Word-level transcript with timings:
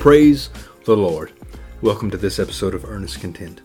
praise 0.00 0.48
the 0.86 0.96
Lord. 0.96 1.30
Welcome 1.82 2.10
to 2.10 2.16
this 2.16 2.38
episode 2.38 2.74
of 2.74 2.86
Earnest 2.86 3.20
Contend. 3.20 3.60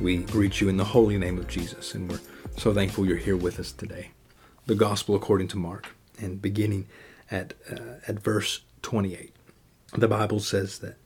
We 0.00 0.18
greet 0.18 0.60
you 0.60 0.68
in 0.68 0.76
the 0.76 0.84
holy 0.84 1.18
name 1.18 1.38
of 1.38 1.48
Jesus, 1.48 1.92
and 1.96 2.08
we're 2.08 2.20
so 2.56 2.72
thankful 2.72 3.04
you're 3.04 3.16
here 3.16 3.36
with 3.36 3.58
us 3.58 3.72
today. 3.72 4.12
The 4.66 4.76
Gospel 4.76 5.16
according 5.16 5.48
to 5.48 5.58
Mark, 5.58 5.88
and 6.20 6.40
beginning 6.40 6.86
at, 7.32 7.54
uh, 7.68 7.96
at 8.06 8.20
verse 8.20 8.60
28. 8.82 9.34
The 9.98 10.06
Bible 10.06 10.38
says 10.38 10.78
that, 10.78 10.98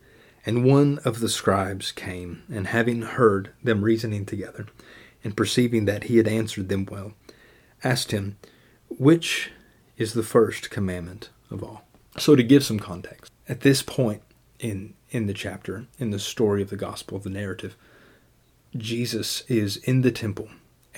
And 0.45 0.63
one 0.63 0.99
of 1.07 1.21
the 1.21 1.31
scribes 1.31 1.91
came, 1.91 2.43
and 2.53 2.67
having 2.67 3.01
heard 3.01 3.53
them 3.65 3.81
reasoning 3.81 4.27
together, 4.27 4.67
and 5.25 5.35
perceiving 5.35 5.87
that 5.87 6.05
he 6.05 6.19
had 6.19 6.29
answered 6.29 6.69
them 6.69 6.85
well, 6.85 7.15
asked 7.83 8.11
him, 8.11 8.37
Which 8.91 9.53
is 9.97 10.13
the 10.13 10.23
first 10.23 10.69
commandment 10.69 11.31
of 11.51 11.65
all? 11.65 11.87
So, 12.19 12.37
to 12.37 12.43
give 12.43 12.63
some 12.63 12.79
context, 12.79 13.33
at 13.49 13.61
this 13.61 13.83
point 13.83 14.21
in 14.59 14.95
in 15.11 15.27
the 15.27 15.35
chapter, 15.35 15.87
in 15.99 16.11
the 16.11 16.19
story 16.19 16.63
of 16.63 16.71
the 16.71 16.77
gospel, 16.77 17.17
of 17.17 17.23
the 17.23 17.31
narrative, 17.31 17.77
Jesus 18.77 19.43
is 19.49 19.77
in 19.79 20.03
the 20.03 20.11
temple 20.11 20.49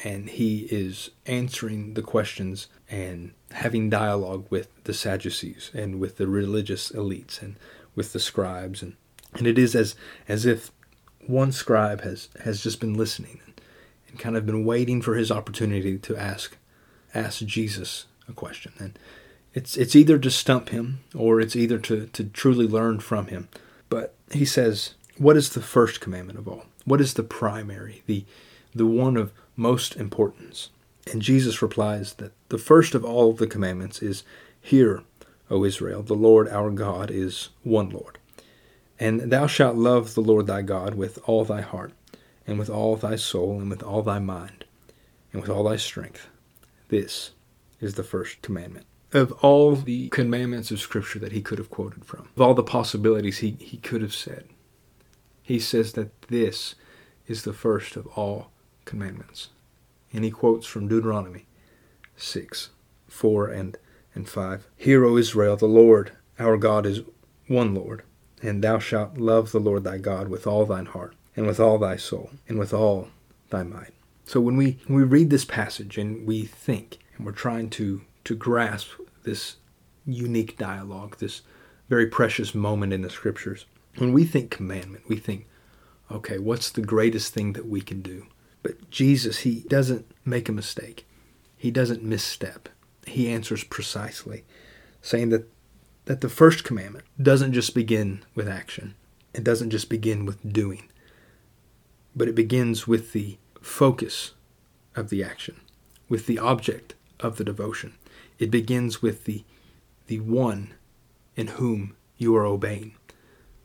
and 0.04 0.28
he 0.28 0.60
is 0.70 1.10
answering 1.26 1.94
the 1.94 2.02
questions 2.02 2.68
and 2.88 3.32
having 3.52 3.90
dialogue 3.90 4.46
with 4.50 4.68
the 4.84 4.94
Sadducees 4.94 5.70
and 5.74 5.98
with 6.00 6.16
the 6.16 6.26
religious 6.26 6.90
elites 6.92 7.42
and 7.42 7.56
with 7.94 8.12
the 8.12 8.20
scribes. 8.20 8.82
And 8.82 8.96
and 9.34 9.46
it 9.46 9.58
is 9.58 9.74
as 9.74 9.94
as 10.28 10.46
if 10.46 10.70
one 11.26 11.52
scribe 11.52 12.02
has 12.02 12.28
has 12.44 12.62
just 12.62 12.80
been 12.80 12.94
listening 12.94 13.40
and, 13.44 13.60
and 14.08 14.18
kind 14.18 14.36
of 14.36 14.46
been 14.46 14.64
waiting 14.64 15.02
for 15.02 15.14
his 15.14 15.30
opportunity 15.30 15.98
to 15.98 16.16
ask 16.16 16.56
ask 17.14 17.44
Jesus 17.44 18.06
a 18.28 18.32
question. 18.32 18.72
And 18.78 18.98
it's 19.54 19.76
it's 19.76 19.96
either 19.96 20.18
to 20.18 20.30
stump 20.30 20.70
him 20.70 21.00
or 21.14 21.40
it's 21.40 21.56
either 21.56 21.78
to, 21.78 22.06
to 22.06 22.24
truly 22.24 22.66
learn 22.66 23.00
from 23.00 23.26
him 23.26 23.48
but 23.88 24.14
he 24.30 24.44
says, 24.44 24.94
What 25.16 25.36
is 25.36 25.50
the 25.50 25.62
first 25.62 26.00
commandment 26.00 26.38
of 26.38 26.48
all? 26.48 26.64
What 26.84 27.00
is 27.00 27.14
the 27.14 27.22
primary, 27.22 28.02
the, 28.06 28.24
the 28.74 28.86
one 28.86 29.16
of 29.16 29.32
most 29.56 29.96
importance? 29.96 30.70
And 31.10 31.22
Jesus 31.22 31.62
replies 31.62 32.14
that 32.14 32.32
the 32.48 32.58
first 32.58 32.94
of 32.94 33.04
all 33.04 33.32
the 33.32 33.46
commandments 33.46 34.02
is, 34.02 34.24
Hear, 34.60 35.02
O 35.50 35.64
Israel, 35.64 36.02
the 36.02 36.14
Lord 36.14 36.48
our 36.48 36.70
God 36.70 37.10
is 37.10 37.48
one 37.62 37.90
Lord. 37.90 38.18
And 38.98 39.20
thou 39.32 39.46
shalt 39.46 39.76
love 39.76 40.14
the 40.14 40.20
Lord 40.20 40.46
thy 40.46 40.62
God 40.62 40.94
with 40.94 41.18
all 41.24 41.44
thy 41.44 41.60
heart, 41.60 41.92
and 42.46 42.58
with 42.58 42.68
all 42.68 42.96
thy 42.96 43.16
soul, 43.16 43.60
and 43.60 43.70
with 43.70 43.82
all 43.82 44.02
thy 44.02 44.18
mind, 44.18 44.64
and 45.32 45.40
with 45.40 45.50
all 45.50 45.64
thy 45.64 45.76
strength. 45.76 46.28
This 46.88 47.30
is 47.80 47.94
the 47.94 48.02
first 48.02 48.42
commandment 48.42 48.86
of 49.12 49.32
all 49.44 49.74
the 49.74 50.08
commandments 50.10 50.70
of 50.70 50.80
Scripture 50.80 51.18
that 51.18 51.32
he 51.32 51.40
could 51.40 51.58
have 51.58 51.70
quoted 51.70 52.04
from, 52.04 52.28
of 52.36 52.42
all 52.42 52.54
the 52.54 52.62
possibilities 52.62 53.38
he, 53.38 53.56
he 53.60 53.78
could 53.78 54.02
have 54.02 54.14
said, 54.14 54.44
he 55.42 55.58
says 55.58 55.94
that 55.94 56.22
this 56.22 56.74
is 57.26 57.42
the 57.42 57.54
first 57.54 57.96
of 57.96 58.06
all 58.08 58.50
commandments. 58.84 59.48
And 60.12 60.24
he 60.24 60.30
quotes 60.30 60.66
from 60.66 60.88
Deuteronomy 60.88 61.46
6, 62.16 62.70
4, 63.08 63.48
and, 63.48 63.76
and 64.14 64.28
5. 64.28 64.66
Hear, 64.76 65.04
O 65.04 65.16
Israel, 65.16 65.56
the 65.56 65.66
Lord 65.66 66.12
our 66.38 66.56
God 66.56 66.86
is 66.86 67.00
one 67.48 67.74
Lord, 67.74 68.02
and 68.42 68.62
thou 68.62 68.78
shalt 68.78 69.18
love 69.18 69.50
the 69.52 69.58
Lord 69.58 69.84
thy 69.84 69.98
God 69.98 70.28
with 70.28 70.46
all 70.46 70.64
thine 70.64 70.86
heart, 70.86 71.14
and 71.34 71.46
with 71.46 71.58
all 71.58 71.78
thy 71.78 71.96
soul, 71.96 72.30
and 72.48 72.58
with 72.58 72.72
all 72.72 73.08
thy 73.50 73.62
might. 73.62 73.92
So 74.24 74.40
when 74.40 74.56
we, 74.56 74.78
when 74.86 74.98
we 74.98 75.04
read 75.04 75.30
this 75.30 75.44
passage 75.44 75.98
and 75.98 76.26
we 76.26 76.42
think, 76.44 76.98
and 77.16 77.26
we're 77.26 77.32
trying 77.32 77.70
to 77.70 78.02
to 78.28 78.34
grasp 78.34 78.88
this 79.24 79.56
unique 80.04 80.58
dialogue, 80.58 81.16
this 81.16 81.40
very 81.88 82.06
precious 82.06 82.54
moment 82.54 82.92
in 82.92 83.00
the 83.00 83.08
scriptures. 83.08 83.64
When 83.96 84.12
we 84.12 84.26
think 84.26 84.50
commandment, 84.50 85.08
we 85.08 85.16
think, 85.16 85.46
okay, 86.10 86.38
what's 86.38 86.68
the 86.68 86.82
greatest 86.82 87.32
thing 87.32 87.54
that 87.54 87.64
we 87.64 87.80
can 87.80 88.02
do? 88.02 88.26
But 88.62 88.90
Jesus, 88.90 89.38
he 89.38 89.60
doesn't 89.60 90.04
make 90.26 90.46
a 90.46 90.52
mistake. 90.52 91.06
He 91.56 91.70
doesn't 91.70 92.02
misstep. 92.02 92.68
He 93.06 93.30
answers 93.30 93.64
precisely, 93.64 94.44
saying 95.00 95.30
that 95.30 95.48
that 96.04 96.20
the 96.20 96.28
first 96.28 96.64
commandment 96.64 97.06
doesn't 97.22 97.54
just 97.54 97.74
begin 97.74 98.24
with 98.34 98.46
action. 98.46 98.94
It 99.32 99.42
doesn't 99.42 99.70
just 99.70 99.88
begin 99.88 100.26
with 100.26 100.52
doing. 100.52 100.90
But 102.14 102.28
it 102.28 102.34
begins 102.34 102.86
with 102.86 103.12
the 103.12 103.38
focus 103.62 104.34
of 104.94 105.08
the 105.08 105.24
action, 105.24 105.60
with 106.10 106.26
the 106.26 106.38
object 106.38 106.94
of 107.20 107.36
the 107.36 107.44
devotion. 107.44 107.94
It 108.38 108.50
begins 108.50 109.02
with 109.02 109.24
the, 109.24 109.44
the 110.06 110.20
one 110.20 110.74
in 111.36 111.48
whom 111.48 111.96
you 112.16 112.36
are 112.36 112.46
obeying, 112.46 112.94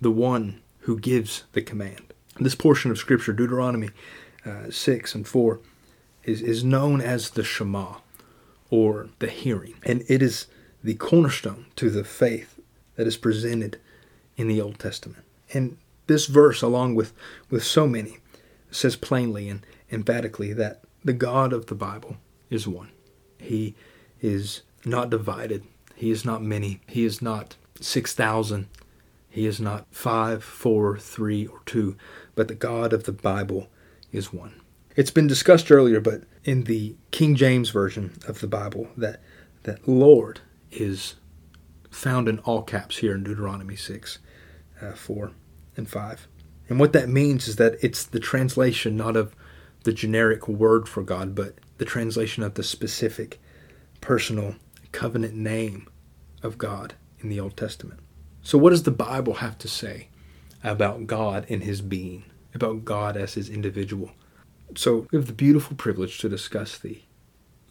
the 0.02 0.12
one 0.12 0.62
who 0.80 1.00
gives 1.00 1.44
the 1.54 1.62
command. 1.62 2.14
This 2.40 2.56
portion 2.56 2.92
of 2.92 2.98
Scripture, 2.98 3.34
Deuteronomy 3.34 3.90
uh, 4.46 4.70
6 4.70 5.16
and 5.16 5.28
4, 5.28 5.60
is, 6.24 6.42
is 6.42 6.64
known 6.64 7.02
as 7.02 7.32
the 7.32 7.44
Shema, 7.44 7.98
or 8.70 9.10
the 9.20 9.28
hearing. 9.28 9.76
And 9.84 10.04
it 10.08 10.22
is 10.22 10.48
the 10.84 10.96
cornerstone 10.96 11.68
to 11.76 11.90
the 11.90 12.04
faith 12.04 12.60
that 12.96 13.08
is 13.08 13.18
presented 13.18 13.80
in 14.36 14.48
the 14.48 14.60
Old 14.60 14.80
Testament. 14.80 15.24
And 15.54 15.78
this 16.08 16.26
verse, 16.26 16.62
along 16.62 16.96
with, 16.96 17.14
with 17.50 17.64
so 17.64 17.88
many, 17.88 18.18
says 18.72 18.96
plainly 18.96 19.48
and 19.48 19.66
emphatically 19.92 20.54
that 20.54 20.82
the 21.04 21.14
God 21.14 21.54
of 21.54 21.68
the 21.68 21.76
Bible 21.76 22.18
is 22.50 22.68
one. 22.68 22.90
He 23.38 23.76
is 24.24 24.64
not 24.86 25.12
divided. 25.12 25.64
He 25.94 26.10
is 26.10 26.26
not 26.26 26.42
many. 26.42 26.80
He 26.88 27.04
is 27.06 27.22
not 27.22 27.56
6,000. 27.80 28.68
He 29.30 29.46
is 29.46 29.60
not 29.60 29.86
five, 29.92 30.44
four, 30.44 30.98
three, 30.98 31.46
or 31.46 31.62
two, 31.66 31.98
but 32.36 32.48
the 32.48 32.56
God 32.56 32.94
of 32.94 33.04
the 33.04 33.12
Bible 33.12 33.68
is 34.12 34.32
one. 34.32 34.62
It's 34.96 35.12
been 35.12 35.28
discussed 35.28 35.72
earlier, 35.72 36.00
but 36.00 36.24
in 36.44 36.64
the 36.64 36.96
King 37.12 37.36
James 37.36 37.70
Version 37.70 38.14
of 38.28 38.42
the 38.42 38.48
Bible, 38.48 38.88
that, 38.96 39.22
that 39.64 39.88
Lord 39.88 40.42
is 40.72 41.16
found 41.90 42.28
in 42.28 42.40
all 42.40 42.62
caps 42.62 42.98
here 42.98 43.16
in 43.16 43.24
Deuteronomy 43.24 43.76
6, 43.76 44.20
uh, 44.82 44.94
4, 44.94 45.32
and 45.76 45.90
5. 45.90 46.28
And 46.70 46.80
what 46.80 46.94
that 46.94 47.10
means 47.10 47.48
is 47.48 47.56
that 47.58 47.76
it's 47.82 48.06
the 48.06 48.20
translation 48.20 48.96
not 48.96 49.16
of 49.16 49.36
the 49.84 49.94
generic 49.94 50.48
word 50.48 50.88
for 50.88 51.04
God, 51.04 51.36
but 51.36 51.56
the 51.78 51.86
translation 51.86 52.44
of 52.44 52.54
the 52.54 52.64
specific 52.64 53.42
personal 54.03 54.56
covenant 54.91 55.34
name 55.34 55.88
of 56.44 56.58
God 56.58 56.94
in 57.22 57.30
the 57.30 57.40
Old 57.40 57.56
Testament. 57.56 58.02
So, 58.41 58.58
what 58.58 58.72
does 58.72 58.84
the 58.84 58.91
Bible 58.91 59.36
have 59.36 59.58
to 59.59 59.69
say 59.69 60.09
about 60.62 61.08
God 61.08 61.46
and 61.47 61.64
his 61.64 61.81
being, 61.81 62.25
about 62.53 62.84
God 62.84 63.16
as 63.16 63.36
his 63.36 63.50
individual? 63.50 64.12
So, 64.75 65.08
we 65.09 65.18
have 65.18 65.28
the 65.28 65.34
beautiful 65.34 65.78
privilege 65.78 66.18
to 66.18 66.28
discuss 66.28 66.78
the, 66.78 67.02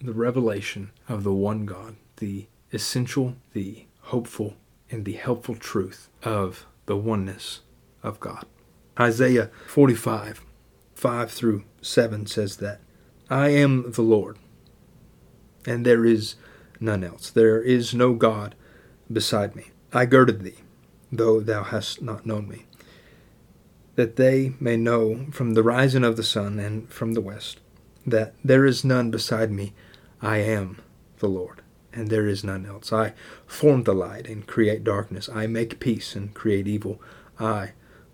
the 0.01 0.15
revelation 0.15 0.91
of 1.07 1.23
the 1.23 1.35
one 1.35 1.67
God, 1.67 1.97
the 2.17 2.47
essential, 2.73 3.37
the 3.53 3.85
hopeful, 4.01 4.57
and 4.91 5.05
the 5.05 5.13
helpful 5.13 5.55
truth 5.55 6.09
of 6.23 6.65
the 6.87 6.97
oneness 6.97 7.61
of 8.03 8.21
God. 8.21 8.47
Isaiah 8.99 9.51
45, 9.67 10.43
5 10.95 11.31
through 11.31 11.65
7 11.83 12.25
says 12.25 12.57
that 12.57 12.81
I 13.29 13.51
am 13.51 13.93
the 13.93 14.03
Lord, 14.03 14.39
and 15.67 15.85
there 15.85 16.05
is 16.05 16.35
none 16.81 17.05
else. 17.05 17.31
There 17.31 17.63
is 17.63 17.95
no 17.95 18.15
God 18.15 18.55
beside 19.11 19.55
me. 19.55 19.71
I 19.93 20.07
girded 20.07 20.43
thee, 20.43 20.59
though 21.11 21.41
thou 21.41 21.63
hast 21.65 22.03
not 22.03 22.27
known 22.27 22.49
me, 22.49 22.67
that 23.95 24.17
they 24.17 24.55
may 24.59 24.77
know 24.77 25.27
from 25.31 25.55
the 25.55 25.63
rising 25.63 26.05
of 26.05 26.17
the 26.17 26.23
sun 26.23 26.59
and 26.59 26.91
from 26.91 27.13
the 27.13 27.21
west, 27.21 27.61
that 28.07 28.35
there 28.43 28.65
is 28.65 28.85
none 28.85 29.11
beside 29.11 29.51
me. 29.51 29.75
I 30.21 30.39
am 30.39 30.81
the 31.19 31.29
Lord, 31.29 31.63
and 31.93 32.09
there 32.09 32.27
is 32.27 32.43
none 32.43 32.65
else. 32.67 32.93
I 32.93 33.13
form 33.47 33.83
the 33.83 33.95
light 33.95 34.27
and 34.27 34.47
create 34.47 34.83
darkness. 34.83 35.29
I 35.29 35.47
make 35.47 35.81
peace 35.81 36.17
and 36.17 36.33
create 36.33 36.67
evil. 36.67 37.01
I, 37.39 37.73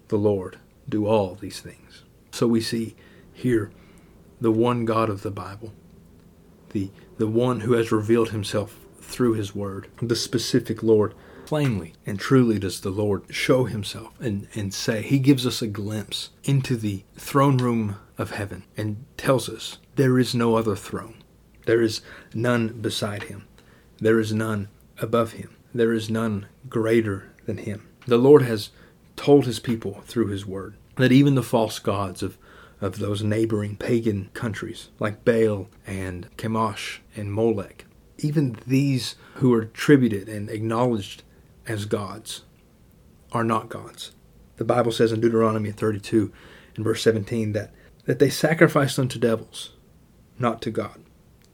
the 0.09 0.17
Lord, 0.17 0.59
do 0.89 1.07
all 1.07 1.35
these 1.35 1.61
things. 1.61 2.03
So 2.33 2.47
we 2.47 2.61
see 2.61 2.97
here 3.33 3.71
the 4.41 4.51
one 4.51 4.85
God 4.85 5.09
of 5.09 5.23
the 5.23 5.31
Bible, 5.31 5.73
the 6.71 6.91
the 7.19 7.27
one 7.27 7.61
who 7.61 7.73
has 7.73 7.93
revealed 7.93 8.31
himself 8.31 8.87
through 9.01 9.35
his 9.35 9.55
word, 9.55 9.89
the 10.01 10.17
specific 10.17 10.83
Lord. 10.83 11.15
Plainly 11.47 11.95
and 12.05 12.19
truly 12.19 12.59
does 12.59 12.81
the 12.81 12.91
Lord 12.91 13.23
show 13.31 13.65
himself 13.65 14.13
and, 14.21 14.49
and 14.55 14.75
say, 14.75 15.01
He 15.01 15.19
gives 15.19 15.47
us 15.47 15.63
a 15.63 15.67
glimpse 15.67 16.29
into 16.45 16.77
the 16.77 17.05
throne 17.17 17.57
room 17.57 17.97
of 18.19 18.33
heaven 18.33 18.65
and 18.77 19.05
tells 19.17 19.49
us 19.49 19.79
there 19.97 20.19
is 20.19 20.35
no 20.35 20.57
other 20.57 20.77
throne. 20.77 21.23
There 21.65 21.81
is 21.81 22.03
none 22.35 22.69
beside 22.81 23.25
him. 23.25 23.47
There 23.99 24.21
is 24.21 24.33
none 24.33 24.69
above 25.01 25.33
him. 25.33 25.57
There 25.75 25.93
is 25.93 26.11
none 26.11 26.47
greater 26.69 27.31
than 27.47 27.59
him. 27.59 27.89
The 28.07 28.19
Lord 28.19 28.43
has 28.43 28.71
told 29.17 29.47
his 29.47 29.59
people 29.59 30.03
through 30.07 30.29
his 30.29 30.47
word 30.47 30.77
that 30.97 31.13
even 31.13 31.35
the 31.35 31.43
false 31.43 31.79
gods 31.79 32.23
of 32.23 32.39
of 32.81 32.99
those 32.99 33.23
neighboring 33.23 33.77
pagan 33.77 34.31
countries 34.35 34.89
like 34.99 35.25
Baal 35.25 35.69
and 35.87 36.29
Chemosh 36.37 36.99
and 37.17 37.33
Molech. 37.33 37.85
Even 38.19 38.59
these 38.67 39.17
who 39.35 39.53
are 39.55 39.63
attributed 39.63 40.29
and 40.29 40.51
acknowledged 40.51 41.23
as 41.67 41.85
gods 41.85 42.43
are 43.33 43.45
not 43.45 43.69
gods. 43.69 44.13
The 44.57 44.65
Bible 44.65 44.93
says 44.93 45.13
in 45.13 45.21
Deuteronomy 45.21 45.71
32 45.71 46.33
and 46.77 46.85
verse 46.85 47.03
17 47.03 47.53
that, 47.53 47.73
that 48.07 48.19
they 48.19 48.31
sacrificed 48.31 48.99
unto 48.99 49.19
devils, 49.19 49.71
not 50.39 50.61
to 50.63 50.71
God, 50.71 51.01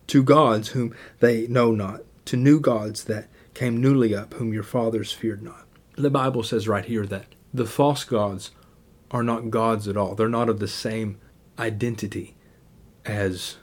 to 0.06 0.22
gods 0.22 0.68
whom 0.68 0.94
they 1.20 1.46
know 1.46 1.72
not, 1.72 2.02
to 2.26 2.36
new 2.36 2.60
gods 2.60 3.04
that 3.04 3.28
came 3.52 3.80
newly 3.80 4.14
up, 4.14 4.34
whom 4.34 4.52
your 4.52 4.62
fathers 4.62 5.12
feared 5.12 5.42
not. 5.42 5.66
The 5.96 6.10
Bible 6.10 6.42
says 6.42 6.66
right 6.66 6.84
here 6.84 7.06
that 7.06 7.26
the 7.52 7.66
false 7.66 8.04
gods 8.04 8.50
are 9.14 9.22
not 9.22 9.48
gods 9.48 9.86
at 9.86 9.96
all. 9.96 10.16
They're 10.16 10.28
not 10.28 10.48
of 10.48 10.58
the 10.58 10.68
same 10.68 11.20
identity 11.56 12.34
as 13.06 13.58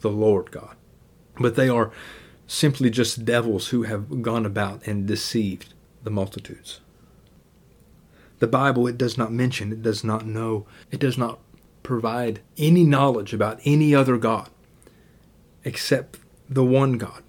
the 0.00 0.10
Lord 0.10 0.52
God, 0.52 0.76
but 1.38 1.56
they 1.56 1.68
are 1.68 1.90
simply 2.46 2.90
just 2.90 3.24
devils 3.24 3.68
who 3.68 3.82
have 3.82 4.22
gone 4.22 4.46
about 4.46 4.86
and 4.86 5.04
deceived 5.04 5.74
the 6.04 6.10
multitudes. 6.10 6.80
The 8.38 8.46
Bible, 8.46 8.86
it 8.86 8.96
does 8.96 9.18
not 9.18 9.32
mention, 9.32 9.72
it 9.72 9.82
does 9.82 10.04
not 10.04 10.26
know, 10.26 10.64
it 10.92 11.00
does 11.00 11.18
not 11.18 11.40
provide 11.82 12.40
any 12.56 12.84
knowledge 12.84 13.34
about 13.34 13.60
any 13.64 13.94
other 13.94 14.16
God 14.16 14.48
except 15.64 16.20
the 16.48 16.64
one 16.64 16.98
God, 16.98 17.24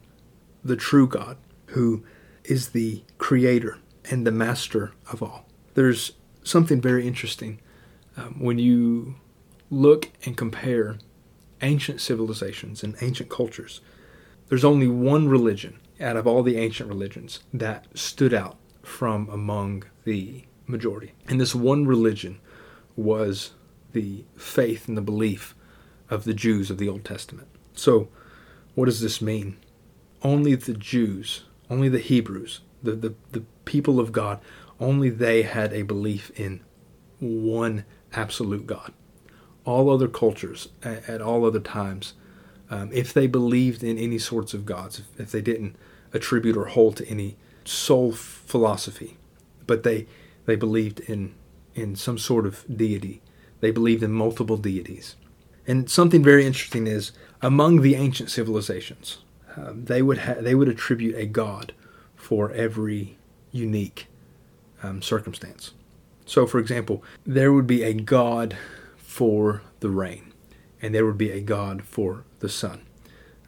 the 0.63 0.75
true 0.75 1.07
God, 1.07 1.37
who 1.67 2.03
is 2.43 2.69
the 2.69 3.03
creator 3.17 3.79
and 4.11 4.27
the 4.27 4.31
master 4.31 4.91
of 5.11 5.23
all. 5.23 5.47
There's 5.73 6.11
something 6.45 6.79
very 6.79 7.05
interesting 7.05 7.59
um, 8.15 8.39
when 8.39 8.57
you 8.57 9.15
look 9.69 10.09
and 10.25 10.37
compare 10.37 10.99
ancient 11.61 11.99
civilizations 11.99 12.83
and 12.83 12.95
ancient 13.01 13.29
cultures. 13.29 13.81
There's 14.47 14.63
only 14.63 14.87
one 14.87 15.27
religion 15.27 15.79
out 15.99 16.15
of 16.15 16.27
all 16.27 16.43
the 16.43 16.57
ancient 16.57 16.87
religions 16.87 17.39
that 17.53 17.87
stood 17.93 18.33
out 18.33 18.57
from 18.83 19.27
among 19.29 19.83
the 20.03 20.43
majority. 20.67 21.13
And 21.27 21.41
this 21.41 21.55
one 21.55 21.85
religion 21.85 22.39
was 22.95 23.51
the 23.93 24.25
faith 24.35 24.87
and 24.87 24.97
the 24.97 25.01
belief 25.01 25.55
of 26.09 26.23
the 26.23 26.33
Jews 26.33 26.69
of 26.69 26.77
the 26.77 26.87
Old 26.87 27.03
Testament. 27.03 27.47
So, 27.73 28.09
what 28.75 28.85
does 28.85 29.01
this 29.01 29.21
mean? 29.21 29.57
Only 30.21 30.55
the 30.55 30.73
Jews, 30.73 31.43
only 31.69 31.89
the 31.89 31.99
Hebrews, 31.99 32.61
the, 32.83 32.93
the, 32.93 33.15
the 33.31 33.43
people 33.65 33.99
of 33.99 34.11
God, 34.11 34.39
only 34.79 35.09
they 35.09 35.43
had 35.43 35.73
a 35.73 35.83
belief 35.83 36.31
in 36.39 36.61
one 37.19 37.85
absolute 38.13 38.67
God. 38.67 38.93
All 39.63 39.89
other 39.89 40.07
cultures, 40.07 40.69
at, 40.83 41.07
at 41.09 41.21
all 41.21 41.45
other 41.45 41.59
times, 41.59 42.13
um, 42.69 42.91
if 42.91 43.13
they 43.13 43.27
believed 43.27 43.83
in 43.83 43.97
any 43.97 44.19
sorts 44.19 44.53
of 44.53 44.65
gods, 44.65 44.99
if, 44.99 45.19
if 45.19 45.31
they 45.31 45.41
didn't 45.41 45.75
attribute 46.13 46.57
or 46.57 46.65
hold 46.65 46.97
to 46.97 47.07
any 47.07 47.37
soul 47.63 48.11
philosophy, 48.11 49.17
but 49.67 49.83
they 49.83 50.07
they 50.45 50.55
believed 50.55 50.99
in 51.01 51.33
in 51.73 51.95
some 51.95 52.17
sort 52.17 52.45
of 52.45 52.63
deity. 52.73 53.21
They 53.59 53.71
believed 53.71 54.03
in 54.03 54.11
multiple 54.11 54.57
deities. 54.57 55.15
And 55.67 55.89
something 55.89 56.23
very 56.23 56.45
interesting 56.45 56.87
is 56.87 57.11
among 57.41 57.81
the 57.81 57.95
ancient 57.95 58.29
civilizations, 58.29 59.17
um, 59.57 59.85
they 59.85 60.01
would 60.01 60.19
ha- 60.19 60.35
they 60.39 60.55
would 60.55 60.67
attribute 60.67 61.15
a 61.15 61.25
god 61.25 61.73
for 62.15 62.51
every 62.51 63.17
unique 63.51 64.07
um, 64.83 65.01
circumstance. 65.01 65.71
So, 66.25 66.47
for 66.47 66.59
example, 66.59 67.03
there 67.25 67.53
would 67.53 67.67
be 67.67 67.83
a 67.83 67.93
god 67.93 68.57
for 68.97 69.61
the 69.79 69.89
rain, 69.89 70.33
and 70.81 70.93
there 70.93 71.05
would 71.05 71.17
be 71.17 71.31
a 71.31 71.41
god 71.41 71.83
for 71.83 72.23
the 72.39 72.49
sun. 72.49 72.81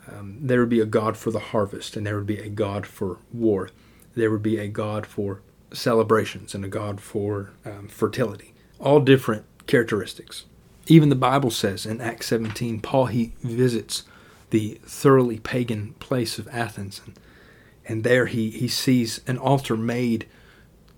Um, 0.10 0.38
there 0.40 0.60
would 0.60 0.70
be 0.70 0.80
a 0.80 0.86
god 0.86 1.18
for 1.18 1.32
the 1.32 1.40
harvest, 1.40 1.98
and 1.98 2.06
there 2.06 2.16
would 2.16 2.28
be 2.28 2.40
a 2.40 2.50
god 2.50 2.86
for 2.86 3.18
war. 3.34 3.70
There 4.16 4.32
would 4.32 4.44
be 4.44 4.58
a 4.58 4.68
god 4.68 5.06
for 5.06 5.42
celebrations 5.74 6.56
and 6.56 6.64
a 6.64 6.70
god 6.70 7.02
for 7.02 7.52
um, 7.66 7.88
fertility. 7.88 8.54
All 8.80 9.00
different 9.00 9.46
characteristics. 9.66 10.46
Even 10.88 11.10
the 11.10 11.16
Bible 11.16 11.52
says 11.52 11.86
in 11.86 12.00
Acts 12.00 12.28
17, 12.28 12.80
Paul 12.80 13.08
he 13.08 13.34
visits 13.44 14.04
the 14.50 14.80
thoroughly 14.86 15.40
pagan 15.40 15.94
place 16.00 16.40
of 16.40 16.48
Athens, 16.50 17.02
and, 17.06 17.20
and 17.86 18.04
there 18.04 18.26
he, 18.28 18.50
he 18.50 18.68
sees 18.68 19.22
an 19.28 19.38
altar 19.38 19.78
made 19.78 20.28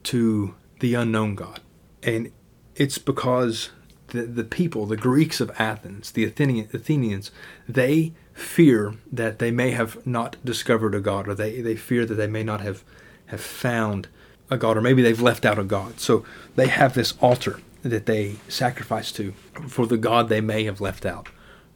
to 0.04 0.56
the 0.80 0.94
unknown 0.94 1.36
God. 1.36 1.60
And 2.04 2.32
it's 2.76 2.98
because 2.98 3.72
the, 4.08 4.24
the 4.24 4.44
people, 4.44 4.86
the 4.86 4.98
Greeks 4.98 5.42
of 5.42 5.52
Athens, 5.60 6.12
the 6.12 6.24
Athenian, 6.24 6.70
Athenians, 6.74 7.32
they 7.68 8.14
fear 8.34 8.96
that 9.12 9.40
they 9.40 9.52
may 9.52 9.72
have 9.72 10.06
not 10.06 10.38
discovered 10.44 10.96
a 10.96 11.02
God, 11.02 11.28
or 11.28 11.36
they, 11.36 11.62
they 11.62 11.76
fear 11.76 12.06
that 12.06 12.16
they 12.16 12.28
may 12.28 12.44
not 12.44 12.62
have, 12.62 12.84
have 13.28 13.42
found 13.42 14.08
a 14.50 14.58
God, 14.58 14.78
or 14.78 14.82
maybe 14.82 15.02
they've 15.02 15.22
left 15.22 15.46
out 15.46 15.60
a 15.60 15.64
God. 15.64 16.00
So 16.00 16.26
they 16.56 16.68
have 16.68 16.94
this 16.94 17.14
altar 17.22 17.60
that 17.84 18.06
they 18.06 18.38
sacrifice 18.48 19.12
to 19.14 19.34
for 19.68 19.86
the 19.86 19.98
God 19.98 20.28
they 20.30 20.42
may 20.42 20.64
have 20.64 20.82
left 20.82 21.06
out, 21.06 21.30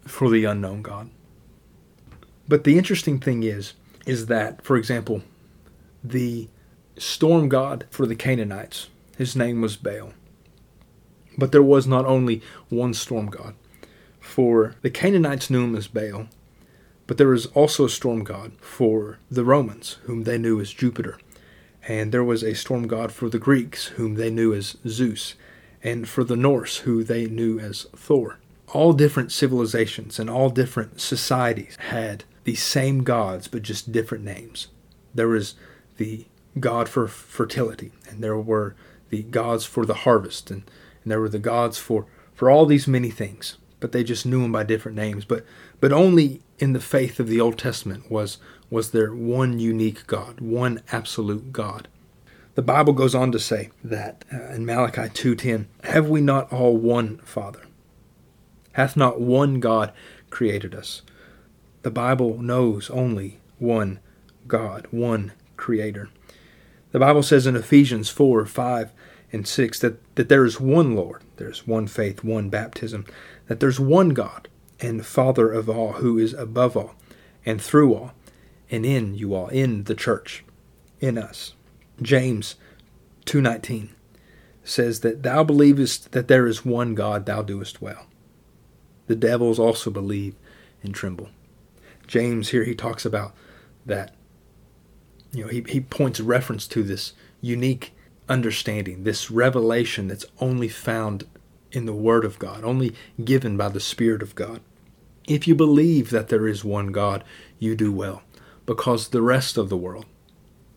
for 0.05 0.29
the 0.29 0.45
unknown 0.45 0.81
God. 0.81 1.09
But 2.47 2.63
the 2.63 2.77
interesting 2.77 3.19
thing 3.19 3.43
is, 3.43 3.73
is 4.05 4.25
that, 4.25 4.63
for 4.63 4.75
example, 4.75 5.21
the 6.03 6.49
storm 6.97 7.49
god 7.49 7.85
for 7.89 8.05
the 8.05 8.15
Canaanites, 8.15 8.89
his 9.17 9.35
name 9.35 9.61
was 9.61 9.77
Baal. 9.77 10.13
But 11.37 11.51
there 11.51 11.63
was 11.63 11.87
not 11.87 12.05
only 12.05 12.41
one 12.69 12.93
storm 12.93 13.27
god. 13.27 13.55
For 14.19 14.75
the 14.81 14.89
Canaanites 14.89 15.49
knew 15.49 15.63
him 15.63 15.75
as 15.75 15.87
Baal, 15.87 16.27
but 17.07 17.17
there 17.17 17.27
was 17.27 17.47
also 17.47 17.85
a 17.85 17.89
storm 17.89 18.23
god 18.23 18.53
for 18.61 19.19
the 19.29 19.43
Romans, 19.43 19.97
whom 20.03 20.23
they 20.23 20.37
knew 20.37 20.59
as 20.59 20.71
Jupiter. 20.71 21.17
And 21.87 22.11
there 22.11 22.23
was 22.23 22.43
a 22.43 22.55
storm 22.55 22.87
god 22.87 23.11
for 23.11 23.29
the 23.29 23.39
Greeks, 23.39 23.87
whom 23.87 24.15
they 24.15 24.29
knew 24.29 24.53
as 24.53 24.77
Zeus, 24.87 25.35
and 25.83 26.07
for 26.07 26.23
the 26.23 26.37
Norse, 26.37 26.77
who 26.79 27.03
they 27.03 27.25
knew 27.25 27.59
as 27.59 27.87
Thor. 27.95 28.39
All 28.69 28.93
different 28.93 29.31
civilizations 29.31 30.19
and 30.19 30.29
all 30.29 30.49
different 30.49 31.01
societies 31.01 31.77
had 31.89 32.23
the 32.43 32.55
same 32.55 33.03
gods, 33.03 33.47
but 33.47 33.61
just 33.61 33.91
different 33.91 34.23
names. 34.23 34.67
There 35.13 35.27
was 35.27 35.55
the 35.97 36.25
god 36.59 36.89
for 36.89 37.07
fertility, 37.07 37.91
and 38.09 38.23
there 38.23 38.37
were 38.37 38.75
the 39.09 39.23
gods 39.23 39.65
for 39.65 39.85
the 39.85 39.93
harvest, 39.93 40.51
and, 40.51 40.63
and 41.03 41.11
there 41.11 41.19
were 41.19 41.29
the 41.29 41.39
gods 41.39 41.77
for, 41.77 42.05
for 42.33 42.49
all 42.49 42.65
these 42.65 42.87
many 42.87 43.09
things, 43.09 43.57
but 43.79 43.91
they 43.91 44.03
just 44.03 44.25
knew 44.25 44.41
them 44.41 44.51
by 44.51 44.63
different 44.63 44.97
names. 44.97 45.25
But 45.25 45.45
but 45.79 45.91
only 45.91 46.41
in 46.59 46.71
the 46.71 46.79
faith 46.79 47.19
of 47.19 47.27
the 47.27 47.41
Old 47.41 47.57
Testament 47.57 48.09
was 48.09 48.37
was 48.69 48.91
there 48.91 49.13
one 49.13 49.59
unique 49.59 50.07
God, 50.07 50.39
one 50.39 50.81
absolute 50.91 51.51
God. 51.51 51.87
The 52.55 52.61
Bible 52.61 52.93
goes 52.93 53.13
on 53.13 53.31
to 53.33 53.39
say 53.39 53.69
that 53.83 54.23
uh, 54.33 54.53
in 54.53 54.65
Malachi 54.65 55.09
2:10, 55.09 55.65
"Have 55.83 56.07
we 56.07 56.21
not 56.21 56.51
all 56.53 56.77
one 56.77 57.17
Father? 57.25 57.61
Hath 58.73 58.95
not 58.95 59.19
one 59.19 59.59
God 59.59 59.91
created 60.29 60.73
us?" 60.73 61.01
The 61.83 61.91
Bible 61.91 62.41
knows 62.41 62.89
only 62.89 63.39
one 63.59 63.99
God, 64.47 64.87
one 64.89 65.33
creator. 65.57 66.09
The 66.91 66.99
Bible 66.99 67.23
says 67.23 67.45
in 67.45 67.55
Ephesians 67.55 68.09
4 68.09 68.45
5 68.45 68.91
and 69.33 69.47
6 69.47 69.79
that, 69.79 70.15
that 70.15 70.29
there 70.29 70.45
is 70.45 70.59
one 70.59 70.95
Lord, 70.95 71.23
there's 71.37 71.67
one 71.67 71.87
faith, 71.87 72.23
one 72.23 72.49
baptism, 72.49 73.05
that 73.47 73.59
there's 73.59 73.79
one 73.79 74.09
God 74.09 74.47
and 74.79 75.05
Father 75.05 75.51
of 75.51 75.69
all, 75.69 75.93
who 75.93 76.17
is 76.17 76.33
above 76.33 76.77
all 76.77 76.95
and 77.45 77.61
through 77.61 77.93
all, 77.93 78.13
and 78.71 78.85
in 78.85 79.15
you 79.15 79.33
all, 79.35 79.49
in 79.49 79.83
the 79.83 79.95
church, 79.95 80.45
in 81.01 81.17
us. 81.17 81.53
James 82.01 82.55
2:19 83.25 83.89
says 84.63 85.01
that 85.01 85.23
thou 85.23 85.43
believest 85.43 86.13
that 86.13 86.29
there 86.29 86.47
is 86.47 86.63
one 86.63 86.95
God, 86.95 87.25
thou 87.25 87.41
doest 87.41 87.81
well. 87.81 88.07
The 89.07 89.15
devils 89.15 89.59
also 89.59 89.91
believe 89.91 90.35
and 90.81 90.93
tremble. 90.93 91.29
James 92.07 92.49
here 92.49 92.63
he 92.63 92.75
talks 92.75 93.05
about 93.05 93.33
that 93.85 94.15
you 95.31 95.43
know, 95.43 95.49
he, 95.49 95.65
he 95.67 95.81
points 95.81 96.19
reference 96.19 96.67
to 96.67 96.83
this 96.83 97.13
unique 97.41 97.93
understanding, 98.29 99.03
this 99.03 99.31
revelation 99.31 100.07
that's 100.07 100.25
only 100.39 100.69
found 100.69 101.25
in 101.71 101.85
the 101.85 101.93
Word 101.93 102.23
of 102.23 102.39
God, 102.39 102.63
only 102.63 102.93
given 103.23 103.57
by 103.57 103.69
the 103.69 103.79
Spirit 103.79 104.21
of 104.21 104.35
God. 104.35 104.61
If 105.27 105.47
you 105.47 105.55
believe 105.55 106.11
that 106.11 106.29
there 106.29 106.47
is 106.47 106.63
one 106.63 106.91
God, 106.91 107.23
you 107.57 107.75
do 107.75 107.91
well, 107.91 108.21
because 108.65 109.09
the 109.09 109.21
rest 109.21 109.57
of 109.57 109.69
the 109.69 109.77
world, 109.77 110.05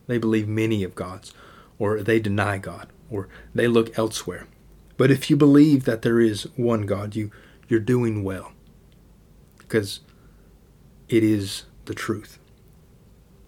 they 0.07 0.17
believe 0.17 0.47
many 0.47 0.83
of 0.83 0.95
gods, 0.95 1.33
or 1.77 2.01
they 2.01 2.19
deny 2.19 2.57
God, 2.57 2.87
or 3.11 3.29
they 3.53 3.67
look 3.67 3.97
elsewhere. 3.97 4.47
But 4.95 5.11
if 5.11 5.29
you 5.29 5.37
believe 5.37 5.85
that 5.85 6.01
there 6.01 6.19
is 6.19 6.43
one 6.55 6.87
God, 6.87 7.15
you, 7.15 7.29
you're 7.67 7.79
doing 7.79 8.23
well, 8.23 8.53
because 9.59 9.99
it 11.09 11.23
is 11.23 11.63
the 11.85 11.93
truth 11.93 12.39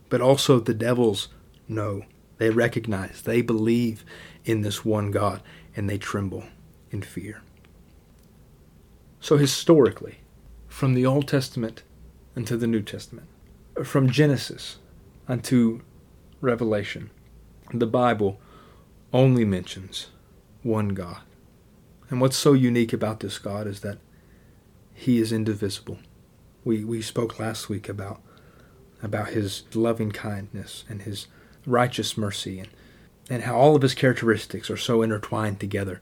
but 0.10 0.22
also 0.22 0.60
the 0.60 0.74
devils 0.74 1.30
know. 1.68 2.04
They 2.38 2.50
recognize, 2.50 3.22
they 3.22 3.42
believe 3.42 4.04
in 4.44 4.62
this 4.62 4.84
one 4.84 5.12
God, 5.12 5.42
and 5.76 5.90
they 5.90 5.98
tremble 5.98 6.46
in 6.90 7.02
fear. 7.02 7.42
So, 9.22 9.38
historically, 9.38 10.20
from 10.68 10.94
the 10.94 11.06
Old 11.06 11.28
Testament 11.28 11.84
unto 12.36 12.58
the 12.58 12.68
New 12.68 12.82
Testament, 12.82 13.28
from 13.84 14.10
Genesis 14.10 14.78
unto 15.28 15.82
Revelation, 16.42 17.10
the 17.74 17.86
Bible 17.86 18.40
only 19.14 19.46
mentions 19.46 20.08
one 20.64 20.90
God. 20.90 21.22
And 22.10 22.22
what's 22.22 22.38
so 22.38 22.54
unique 22.54 22.94
about 22.94 23.20
this 23.20 23.38
God 23.38 23.68
is 23.68 23.82
that 23.82 24.00
he 24.94 25.20
is 25.20 25.32
indivisible. 25.32 26.00
We, 26.64 26.84
we 26.84 27.02
spoke 27.02 27.40
last 27.40 27.70
week 27.70 27.88
about, 27.90 28.22
about 29.02 29.30
his 29.30 29.64
loving 29.74 30.12
kindness 30.12 30.84
and 30.90 31.04
his 31.04 31.28
righteous 31.66 32.18
mercy 32.18 32.60
and, 32.60 32.70
and 33.30 33.44
how 33.44 33.56
all 33.56 33.76
of 33.76 33.82
his 33.82 33.96
characteristics 33.96 34.70
are 34.70 34.78
so 34.78 35.02
intertwined 35.02 35.60
together 35.60 36.02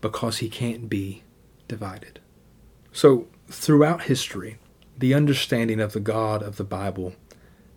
because 0.00 0.38
he 0.38 0.48
can't 0.48 0.88
be 0.88 1.22
divided. 1.68 2.20
So, 2.92 3.28
throughout 3.48 4.02
history, 4.02 4.58
the 4.98 5.14
understanding 5.14 5.80
of 5.80 5.92
the 5.92 6.00
God 6.00 6.42
of 6.42 6.56
the 6.56 6.64
Bible 6.64 7.14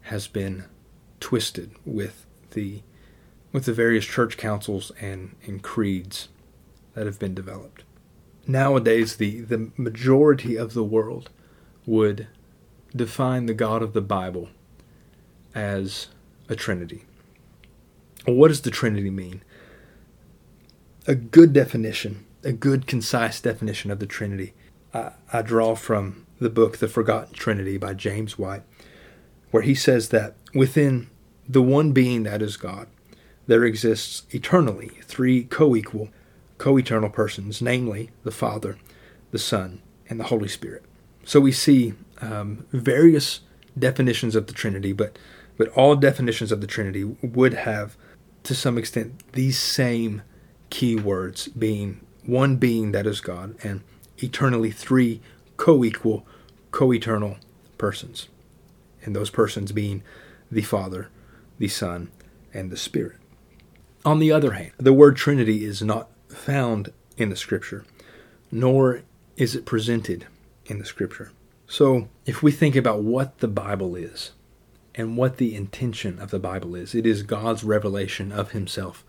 has 0.01 0.27
been 0.27 0.65
twisted 1.20 1.72
with 1.86 2.25
the 2.51 2.82
with 3.51 3.63
the 3.63 3.74
various 3.74 4.05
church 4.05 4.36
councils 4.36 4.91
and, 5.00 5.34
and 5.46 5.63
creeds 5.63 6.27
that 6.94 7.05
have 7.05 7.17
been 7.17 7.34
developed. 7.34 7.86
Nowadays, 8.46 9.15
the, 9.15 9.39
the 9.41 9.72
majority 9.77 10.58
of 10.58 10.74
the 10.74 10.84
world 10.84 11.29
would 11.86 12.27
define 12.96 13.46
the 13.46 13.54
God 13.54 13.82
of 13.82 13.94
the 13.94 14.01
Bible 14.01 14.50
as 15.54 16.08
a 16.50 16.56
Trinity. 16.56 17.06
What 18.25 18.48
does 18.48 18.62
the 18.62 18.72
Trinity 18.72 19.10
mean? 19.10 19.42
A 21.08 21.15
good 21.15 21.54
definition, 21.54 22.25
a 22.44 22.51
good, 22.51 22.88
concise 22.88 23.39
definition 23.39 23.92
of 23.92 24.00
the 24.00 24.08
Trinity, 24.08 24.54
I, 24.94 25.12
I 25.32 25.42
draw 25.42 25.75
from 25.75 26.25
the 26.39 26.50
book 26.50 26.77
The 26.77 26.88
Forgotten 26.88 27.34
Trinity 27.34 27.77
by 27.77 27.94
James 27.94 28.38
White, 28.38 28.63
where 29.51 29.63
he 29.63 29.75
says 29.75 30.10
that 30.10 30.36
within 30.54 31.10
the 31.48 31.62
one 31.62 31.92
being 31.92 32.24
that 32.24 32.42
is 32.42 32.58
God, 32.58 32.88
there 33.48 33.63
exists 33.63 34.24
eternally 34.32 34.92
three 35.04 35.44
co 35.44 35.75
equal, 35.75 36.10
co 36.58 36.77
eternal 36.77 37.10
persons, 37.10 37.62
namely 37.62 38.10
the 38.24 38.32
Father, 38.32 38.77
the 39.32 39.38
Son, 39.38 39.82
and 40.10 40.20
the 40.20 40.25
Holy 40.25 40.48
Spirit. 40.48 40.84
So 41.25 41.39
we 41.41 41.51
see 41.51 41.96
um, 42.22 42.65
various 42.72 43.41
definitions 43.77 44.36
of 44.36 44.46
the 44.46 44.53
Trinity, 44.53 44.94
but, 44.94 45.17
but 45.58 45.70
all 45.70 45.96
definitions 45.96 46.51
of 46.51 46.62
the 46.62 46.67
Trinity 46.67 47.03
would 47.03 47.55
have, 47.55 47.98
to 48.44 48.53
some 48.53 48.77
extent, 48.77 49.22
these 49.34 49.60
same 49.60 50.22
key 50.70 50.96
words 50.96 51.48
being 51.48 52.00
one 52.25 52.55
being 52.58 52.91
that 52.91 53.08
is 53.08 53.22
God 53.22 53.55
and 53.63 53.82
eternally 54.20 54.72
three 54.72 55.20
co 55.58 55.84
equal, 55.84 56.25
co 56.72 56.94
eternal 56.94 57.38
persons. 57.77 58.29
And 59.03 59.15
those 59.15 59.29
persons 59.29 59.72
being 59.72 60.03
the 60.51 60.62
Father, 60.62 61.10
the 61.58 61.67
Son, 61.67 62.12
and 62.53 62.72
the 62.72 62.77
Spirit. 62.77 63.17
On 64.03 64.20
the 64.20 64.32
other 64.32 64.51
hand, 64.51 64.72
the 64.77 64.94
word 64.94 65.15
Trinity 65.15 65.65
is 65.65 65.82
not 65.82 66.08
found 66.29 66.91
in 67.17 67.29
the 67.29 67.36
Scripture, 67.36 67.84
nor 68.51 69.01
is 69.38 69.55
it 69.55 69.65
presented 69.65 70.27
in 70.65 70.79
the 70.79 70.86
Scripture. 70.86 71.31
So, 71.67 72.10
if 72.25 72.43
we 72.43 72.51
think 72.51 72.75
about 72.75 73.01
what 73.01 73.39
the 73.39 73.48
Bible 73.48 73.95
is 73.95 74.31
and 74.93 75.17
what 75.17 75.38
the 75.38 75.55
intention 75.55 76.19
of 76.19 76.29
the 76.29 76.39
Bible 76.39 76.75
is, 76.75 76.93
it 76.93 77.05
is 77.05 77.24
God's 77.24 77.63
revelation 77.63 78.31
of 78.31 78.51
Himself 78.51 79.03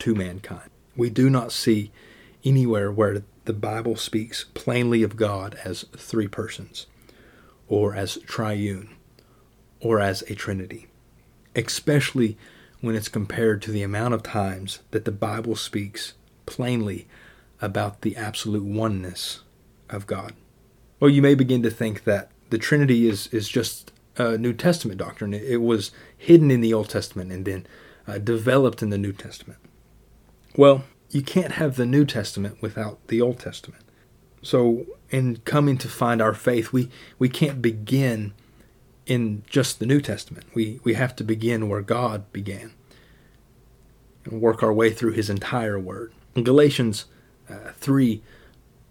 to 0.00 0.14
mankind. 0.14 0.70
We 0.96 1.10
do 1.10 1.30
not 1.30 1.52
see 1.52 1.92
anywhere 2.44 2.90
where 2.90 3.22
the 3.44 3.52
Bible 3.52 3.96
speaks 3.96 4.44
plainly 4.54 5.02
of 5.02 5.16
God 5.16 5.56
as 5.64 5.84
three 5.96 6.28
persons, 6.28 6.86
or 7.68 7.94
as 7.94 8.18
triune, 8.26 8.90
or 9.80 10.00
as 10.00 10.22
a 10.22 10.34
trinity, 10.34 10.88
especially 11.54 12.36
when 12.80 12.94
it's 12.96 13.08
compared 13.08 13.62
to 13.62 13.70
the 13.70 13.82
amount 13.82 14.14
of 14.14 14.22
times 14.22 14.80
that 14.90 15.04
the 15.04 15.12
Bible 15.12 15.54
speaks 15.56 16.14
plainly 16.46 17.06
about 17.60 18.02
the 18.02 18.16
absolute 18.16 18.64
oneness 18.64 19.40
of 19.88 20.06
God. 20.06 20.34
Well, 21.02 21.10
you 21.10 21.20
may 21.20 21.34
begin 21.34 21.64
to 21.64 21.70
think 21.70 22.04
that 22.04 22.30
the 22.50 22.58
Trinity 22.58 23.08
is, 23.08 23.26
is 23.32 23.48
just 23.48 23.90
a 24.16 24.38
New 24.38 24.52
Testament 24.52 25.00
doctrine. 25.00 25.34
It 25.34 25.60
was 25.60 25.90
hidden 26.16 26.48
in 26.52 26.60
the 26.60 26.72
Old 26.72 26.90
Testament 26.90 27.32
and 27.32 27.44
then 27.44 27.66
uh, 28.06 28.18
developed 28.18 28.84
in 28.84 28.90
the 28.90 28.98
New 28.98 29.12
Testament. 29.12 29.58
Well, 30.56 30.84
you 31.10 31.20
can't 31.20 31.54
have 31.54 31.74
the 31.74 31.86
New 31.86 32.04
Testament 32.04 32.62
without 32.62 33.04
the 33.08 33.20
Old 33.20 33.40
Testament. 33.40 33.82
So, 34.42 34.86
in 35.10 35.38
coming 35.38 35.76
to 35.78 35.88
find 35.88 36.22
our 36.22 36.34
faith, 36.34 36.72
we, 36.72 36.88
we 37.18 37.28
can't 37.28 37.60
begin 37.60 38.32
in 39.04 39.42
just 39.50 39.80
the 39.80 39.86
New 39.86 40.00
Testament. 40.00 40.46
We, 40.54 40.78
we 40.84 40.94
have 40.94 41.16
to 41.16 41.24
begin 41.24 41.68
where 41.68 41.82
God 41.82 42.32
began 42.32 42.74
and 44.24 44.40
work 44.40 44.62
our 44.62 44.72
way 44.72 44.92
through 44.92 45.14
his 45.14 45.28
entire 45.28 45.80
word. 45.80 46.12
In 46.36 46.44
Galatians 46.44 47.06
uh, 47.50 47.72
3, 47.74 48.22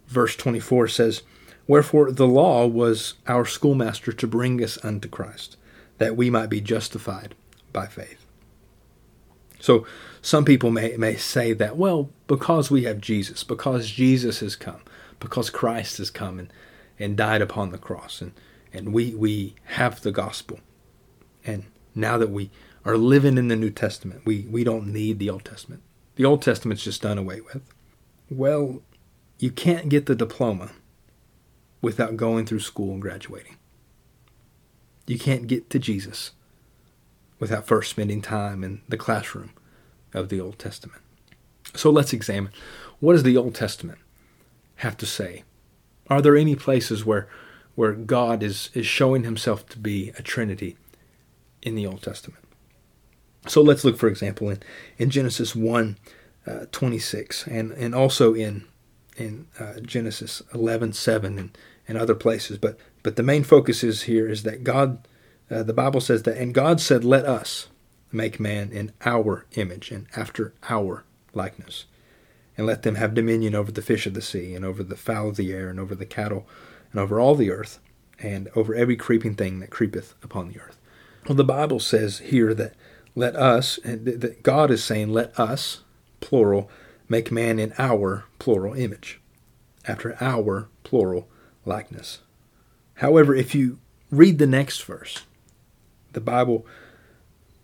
verse 0.09 0.35
24 0.35 0.89
says, 0.89 1.21
Wherefore 1.71 2.11
the 2.11 2.27
law 2.27 2.67
was 2.67 3.13
our 3.27 3.45
schoolmaster 3.45 4.11
to 4.11 4.27
bring 4.27 4.61
us 4.61 4.77
unto 4.83 5.07
Christ, 5.07 5.55
that 5.99 6.17
we 6.17 6.29
might 6.29 6.49
be 6.49 6.59
justified 6.59 7.33
by 7.71 7.87
faith. 7.87 8.25
So 9.57 9.87
some 10.21 10.43
people 10.43 10.69
may, 10.69 10.97
may 10.97 11.15
say 11.15 11.53
that, 11.53 11.77
well, 11.77 12.09
because 12.27 12.69
we 12.69 12.83
have 12.83 12.99
Jesus, 12.99 13.45
because 13.45 13.89
Jesus 13.89 14.41
has 14.41 14.57
come, 14.57 14.81
because 15.21 15.49
Christ 15.49 15.97
has 15.99 16.09
come 16.09 16.39
and, 16.39 16.51
and 16.99 17.15
died 17.15 17.41
upon 17.41 17.71
the 17.71 17.77
cross, 17.77 18.19
and, 18.19 18.33
and 18.73 18.91
we, 18.91 19.15
we 19.15 19.55
have 19.77 20.01
the 20.01 20.11
gospel. 20.11 20.59
And 21.45 21.63
now 21.95 22.17
that 22.17 22.31
we 22.31 22.51
are 22.83 22.97
living 22.97 23.37
in 23.37 23.47
the 23.47 23.55
New 23.55 23.69
Testament, 23.69 24.23
we, 24.25 24.41
we 24.41 24.65
don't 24.65 24.87
need 24.87 25.19
the 25.19 25.29
Old 25.29 25.45
Testament. 25.45 25.83
The 26.17 26.25
Old 26.25 26.41
Testament's 26.41 26.83
just 26.83 27.01
done 27.01 27.17
away 27.17 27.39
with. 27.39 27.61
Well, 28.29 28.81
you 29.39 29.51
can't 29.51 29.87
get 29.87 30.07
the 30.07 30.15
diploma 30.15 30.71
without 31.81 32.17
going 32.17 32.45
through 32.45 32.59
school 32.59 32.93
and 32.93 33.01
graduating. 33.01 33.57
You 35.07 35.17
can't 35.17 35.47
get 35.47 35.69
to 35.71 35.79
Jesus 35.79 36.31
without 37.39 37.65
first 37.65 37.89
spending 37.89 38.21
time 38.21 38.63
in 38.63 38.81
the 38.87 38.97
classroom 38.97 39.51
of 40.13 40.29
the 40.29 40.39
Old 40.39 40.59
Testament. 40.59 41.01
So 41.75 41.89
let's 41.89 42.13
examine 42.13 42.51
what 42.99 43.13
does 43.13 43.23
the 43.23 43.37
Old 43.37 43.55
Testament 43.55 43.99
have 44.75 44.95
to 44.97 45.05
say? 45.05 45.43
Are 46.07 46.21
there 46.21 46.35
any 46.35 46.55
places 46.55 47.05
where 47.05 47.27
where 47.73 47.93
God 47.93 48.43
is, 48.43 48.69
is 48.73 48.85
showing 48.85 49.23
himself 49.23 49.65
to 49.69 49.79
be 49.79 50.11
a 50.17 50.21
Trinity 50.21 50.75
in 51.61 51.73
the 51.75 51.87
Old 51.87 52.03
Testament? 52.03 52.43
So 53.47 53.61
let's 53.61 53.85
look, 53.85 53.97
for 53.97 54.07
example, 54.07 54.49
in, 54.49 54.61
in 54.97 55.09
Genesis 55.09 55.55
1 55.55 55.97
uh, 56.45 56.65
26 56.71 57.47
and, 57.47 57.71
and 57.71 57.95
also 57.95 58.33
in 58.33 58.65
in 59.17 59.47
uh, 59.59 59.79
Genesis 59.81 60.41
11 60.53 60.93
7 60.93 61.37
and, 61.37 61.57
and 61.87 61.97
other 61.97 62.15
places. 62.15 62.57
But, 62.57 62.77
but 63.03 63.15
the 63.15 63.23
main 63.23 63.43
focus 63.43 63.83
is 63.83 64.03
here 64.03 64.27
is 64.27 64.43
that 64.43 64.63
God, 64.63 65.07
uh, 65.49 65.63
the 65.63 65.73
Bible 65.73 66.01
says 66.01 66.23
that, 66.23 66.37
and 66.37 66.53
God 66.53 66.79
said, 66.79 67.03
Let 67.03 67.25
us 67.25 67.67
make 68.11 68.39
man 68.39 68.71
in 68.71 68.91
our 69.05 69.45
image 69.53 69.91
and 69.91 70.07
after 70.15 70.53
our 70.69 71.03
likeness, 71.33 71.85
and 72.57 72.67
let 72.67 72.83
them 72.83 72.95
have 72.95 73.13
dominion 73.13 73.55
over 73.55 73.71
the 73.71 73.81
fish 73.81 74.05
of 74.05 74.13
the 74.13 74.21
sea, 74.21 74.53
and 74.53 74.65
over 74.65 74.83
the 74.83 74.97
fowl 74.97 75.29
of 75.29 75.37
the 75.37 75.53
air, 75.53 75.69
and 75.69 75.79
over 75.79 75.95
the 75.95 76.05
cattle, 76.05 76.47
and 76.91 76.99
over 76.99 77.19
all 77.19 77.35
the 77.35 77.51
earth, 77.51 77.79
and 78.19 78.49
over 78.55 78.75
every 78.75 78.95
creeping 78.95 79.35
thing 79.35 79.59
that 79.59 79.69
creepeth 79.69 80.13
upon 80.23 80.49
the 80.49 80.59
earth. 80.59 80.77
Well, 81.27 81.35
the 81.35 81.43
Bible 81.43 81.79
says 81.79 82.19
here 82.19 82.53
that 82.53 82.73
let 83.15 83.35
us, 83.35 83.79
that 83.83 84.43
God 84.43 84.71
is 84.71 84.83
saying, 84.83 85.11
let 85.11 85.37
us, 85.39 85.81
plural, 86.19 86.69
make 87.09 87.31
man 87.31 87.59
in 87.59 87.73
our, 87.77 88.25
plural, 88.39 88.73
image, 88.73 89.19
after 89.85 90.15
our, 90.21 90.69
plural, 90.83 91.27
likeness. 91.65 92.19
However, 92.95 93.35
if 93.35 93.55
you 93.55 93.79
read 94.09 94.37
the 94.37 94.47
next 94.47 94.83
verse, 94.83 95.23
the 96.13 96.21
Bible 96.21 96.65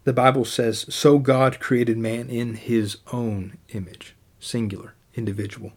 the 0.04 0.14
Bible 0.14 0.46
says, 0.46 0.86
"So 0.88 1.20
God 1.20 1.60
created 1.60 1.98
man 1.98 2.30
in 2.30 2.54
his 2.54 2.98
own 3.12 3.58
image, 3.70 4.16
singular, 4.40 4.94
individual. 5.16 5.74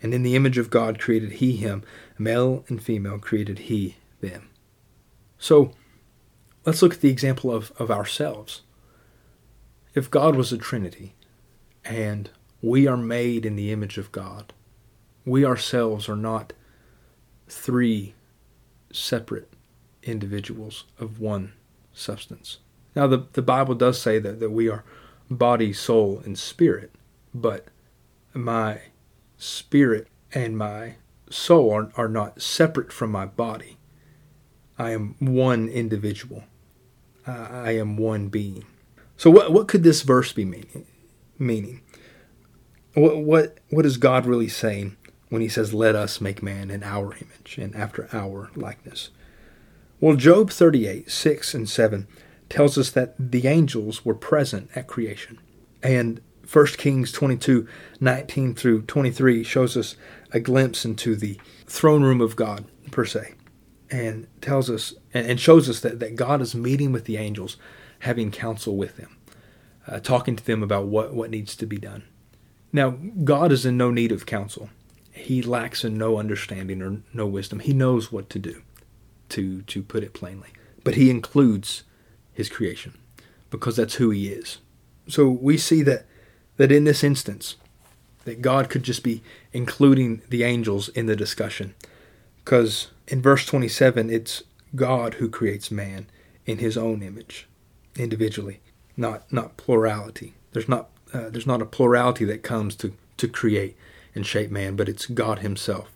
And 0.00 0.14
in 0.14 0.22
the 0.22 0.36
image 0.36 0.56
of 0.56 0.70
God 0.70 1.00
created 1.00 1.32
he 1.32 1.56
him, 1.56 1.82
male 2.16 2.64
and 2.68 2.80
female 2.80 3.18
created 3.18 3.58
he 3.60 3.96
them." 4.20 4.50
So, 5.36 5.72
let's 6.64 6.80
look 6.80 6.94
at 6.94 7.00
the 7.00 7.10
example 7.10 7.52
of, 7.52 7.72
of 7.76 7.90
ourselves. 7.90 8.62
If 9.94 10.10
God 10.10 10.36
was 10.36 10.52
a 10.52 10.58
trinity 10.58 11.14
and 11.84 12.30
we 12.62 12.86
are 12.86 12.96
made 12.96 13.44
in 13.44 13.56
the 13.56 13.72
image 13.72 13.98
of 13.98 14.12
God, 14.12 14.52
we 15.24 15.44
ourselves 15.44 16.08
are 16.08 16.16
not 16.16 16.52
three 17.48 18.14
separate 18.92 19.52
individuals 20.02 20.84
of 20.98 21.20
one 21.20 21.52
substance. 21.92 22.58
Now, 22.94 23.06
the, 23.06 23.26
the 23.32 23.42
Bible 23.42 23.74
does 23.74 24.00
say 24.00 24.18
that, 24.18 24.40
that 24.40 24.50
we 24.50 24.68
are 24.68 24.84
body, 25.30 25.72
soul, 25.72 26.22
and 26.24 26.38
spirit, 26.38 26.92
but 27.34 27.66
my 28.32 28.80
spirit 29.36 30.08
and 30.32 30.56
my 30.56 30.96
soul 31.30 31.72
are, 31.72 31.92
are 31.96 32.08
not 32.08 32.40
separate 32.40 32.92
from 32.92 33.10
my 33.10 33.26
body. 33.26 33.76
I 34.78 34.90
am 34.90 35.16
one 35.18 35.68
individual. 35.68 36.44
I 37.26 37.72
am 37.72 37.96
one 37.98 38.28
being. 38.28 38.64
So, 39.16 39.30
what, 39.30 39.52
what 39.52 39.68
could 39.68 39.82
this 39.82 40.02
verse 40.02 40.32
be 40.32 40.44
meaning? 40.44 40.86
meaning? 41.38 41.82
What, 42.94 43.18
what, 43.18 43.58
what 43.70 43.84
is 43.84 43.96
God 43.96 44.24
really 44.24 44.48
saying 44.48 44.96
when 45.28 45.42
he 45.42 45.48
says, 45.48 45.74
Let 45.74 45.94
us 45.94 46.20
make 46.20 46.42
man 46.42 46.70
in 46.70 46.82
our 46.82 47.14
image 47.14 47.58
and 47.58 47.74
after 47.74 48.08
our 48.12 48.50
likeness? 48.54 49.10
Well, 50.00 50.16
Job 50.16 50.50
38, 50.50 51.10
6 51.10 51.54
and 51.54 51.68
7 51.68 52.06
tells 52.48 52.78
us 52.78 52.90
that 52.90 53.14
the 53.18 53.46
angels 53.46 54.04
were 54.04 54.14
present 54.14 54.70
at 54.74 54.86
creation. 54.86 55.38
And 55.82 56.20
1 56.50 56.66
Kings 56.78 57.12
22, 57.12 57.68
19 58.00 58.54
through 58.54 58.82
23 58.82 59.44
shows 59.44 59.76
us 59.76 59.96
a 60.32 60.40
glimpse 60.40 60.84
into 60.84 61.14
the 61.14 61.38
throne 61.66 62.02
room 62.02 62.20
of 62.20 62.36
God, 62.36 62.64
per 62.90 63.04
se, 63.04 63.34
and 63.90 64.26
tells 64.40 64.70
us 64.70 64.94
and 65.12 65.38
shows 65.38 65.68
us 65.68 65.80
that, 65.80 66.00
that 66.00 66.16
God 66.16 66.40
is 66.40 66.54
meeting 66.54 66.92
with 66.92 67.04
the 67.04 67.16
angels, 67.16 67.56
having 68.00 68.30
counsel 68.30 68.76
with 68.76 68.96
them, 68.96 69.16
uh, 69.86 70.00
talking 70.00 70.36
to 70.36 70.44
them 70.44 70.62
about 70.62 70.86
what, 70.86 71.12
what 71.12 71.30
needs 71.30 71.54
to 71.56 71.66
be 71.66 71.76
done. 71.76 72.04
Now, 72.72 72.90
God 73.24 73.52
is 73.52 73.66
in 73.66 73.76
no 73.76 73.90
need 73.90 74.12
of 74.12 74.26
counsel. 74.26 74.70
He 75.18 75.42
lacks 75.42 75.84
in 75.84 75.98
no 75.98 76.18
understanding 76.18 76.82
or 76.82 77.02
no 77.12 77.26
wisdom. 77.26 77.60
He 77.60 77.72
knows 77.72 78.10
what 78.10 78.30
to 78.30 78.38
do, 78.38 78.62
to, 79.30 79.62
to 79.62 79.82
put 79.82 80.02
it 80.02 80.14
plainly. 80.14 80.50
But 80.84 80.94
he 80.94 81.10
includes 81.10 81.82
his 82.32 82.48
creation 82.48 82.96
because 83.50 83.76
that's 83.76 83.94
who 83.94 84.10
he 84.10 84.28
is. 84.28 84.58
So 85.08 85.28
we 85.28 85.56
see 85.58 85.82
that 85.82 86.06
that 86.58 86.70
in 86.72 86.84
this 86.84 87.02
instance 87.02 87.56
that 88.24 88.42
God 88.42 88.68
could 88.68 88.82
just 88.82 89.02
be 89.02 89.22
including 89.52 90.20
the 90.28 90.42
angels 90.42 90.88
in 90.90 91.06
the 91.06 91.16
discussion 91.16 91.74
because 92.44 92.88
in 93.06 93.22
verse 93.22 93.46
27 93.46 94.10
it's 94.10 94.42
God 94.74 95.14
who 95.14 95.30
creates 95.30 95.70
man 95.70 96.06
in 96.44 96.58
his 96.58 96.76
own 96.76 97.02
image 97.02 97.48
individually 97.96 98.60
not 98.96 99.32
not 99.32 99.56
plurality 99.56 100.34
there's 100.52 100.68
not 100.68 100.90
uh, 101.14 101.30
there's 101.30 101.46
not 101.46 101.62
a 101.62 101.66
plurality 101.66 102.24
that 102.26 102.42
comes 102.42 102.74
to 102.76 102.92
to 103.16 103.28
create 103.28 103.76
and 104.18 104.26
shape 104.26 104.50
man 104.50 104.76
but 104.76 104.88
it's 104.88 105.06
God 105.06 105.38
himself 105.38 105.88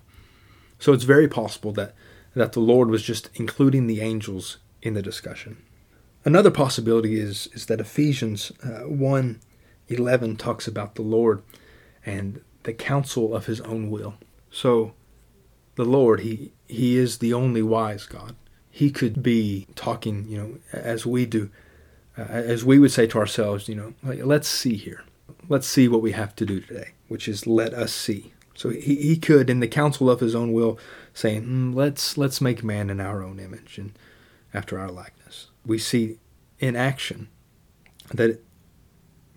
so 0.79 0.95
it's 0.95 1.05
very 1.05 1.29
possible 1.29 1.73
that 1.73 1.95
that 2.35 2.53
the 2.53 2.61
Lord 2.61 2.89
was 2.89 3.03
just 3.03 3.29
including 3.35 3.87
the 3.87 4.01
angels 4.01 4.57
in 4.81 4.95
the 4.95 5.03
discussion 5.03 5.59
Another 6.25 6.51
possibility 6.51 7.19
is 7.19 7.49
is 7.53 7.67
that 7.67 7.81
Ephesians 7.81 8.53
uh, 8.63 8.87
one 8.87 9.41
eleven 9.89 10.37
talks 10.37 10.69
about 10.69 10.95
the 10.95 11.03
Lord 11.03 11.43
and 12.07 12.41
the 12.63 12.73
counsel 12.73 13.35
of 13.35 13.47
His 13.47 13.61
own 13.63 13.91
will. 13.91 14.15
So, 14.51 14.95
the 15.75 15.85
Lord, 15.85 16.21
He 16.21 16.53
He 16.69 16.97
is 16.97 17.19
the 17.19 17.35
only 17.35 17.63
wise 17.63 18.07
God. 18.07 18.37
He 18.71 18.91
could 18.91 19.23
be 19.23 19.67
talking, 19.75 20.27
you 20.29 20.39
know, 20.39 20.59
as 20.73 21.05
we 21.05 21.27
do, 21.27 21.51
uh, 22.17 22.23
as 22.23 22.65
we 22.65 22.79
would 22.79 22.93
say 22.93 23.07
to 23.09 23.19
ourselves, 23.19 23.69
you 23.69 23.75
know, 23.75 23.95
like, 24.03 24.25
let's 24.25 24.49
see 24.49 24.77
here, 24.77 25.05
let's 25.53 25.67
see 25.67 25.87
what 25.89 26.03
we 26.03 26.13
have 26.13 26.35
to 26.37 26.47
do 26.47 26.61
today, 26.61 26.93
which 27.09 27.29
is 27.29 27.47
let 27.47 27.75
us 27.75 27.93
see. 27.93 28.33
So 28.55 28.71
he, 28.71 28.97
he 28.97 29.17
could, 29.17 29.49
in 29.49 29.61
the 29.61 29.69
counsel 29.69 30.11
of 30.11 30.21
his 30.21 30.35
own 30.35 30.53
will, 30.53 30.79
saying, 31.15 31.45
mm, 31.45 31.75
let's 31.75 32.19
let's 32.19 32.41
make 32.41 32.65
man 32.65 32.91
in 32.91 33.01
our 33.01 33.23
own 33.23 33.39
image 33.39 33.79
and 33.79 33.93
after 34.55 34.79
our 34.79 34.91
likeness 34.91 35.49
we 35.65 35.79
see 35.79 36.19
in 36.59 36.77
action 36.77 37.29
that 38.13 38.43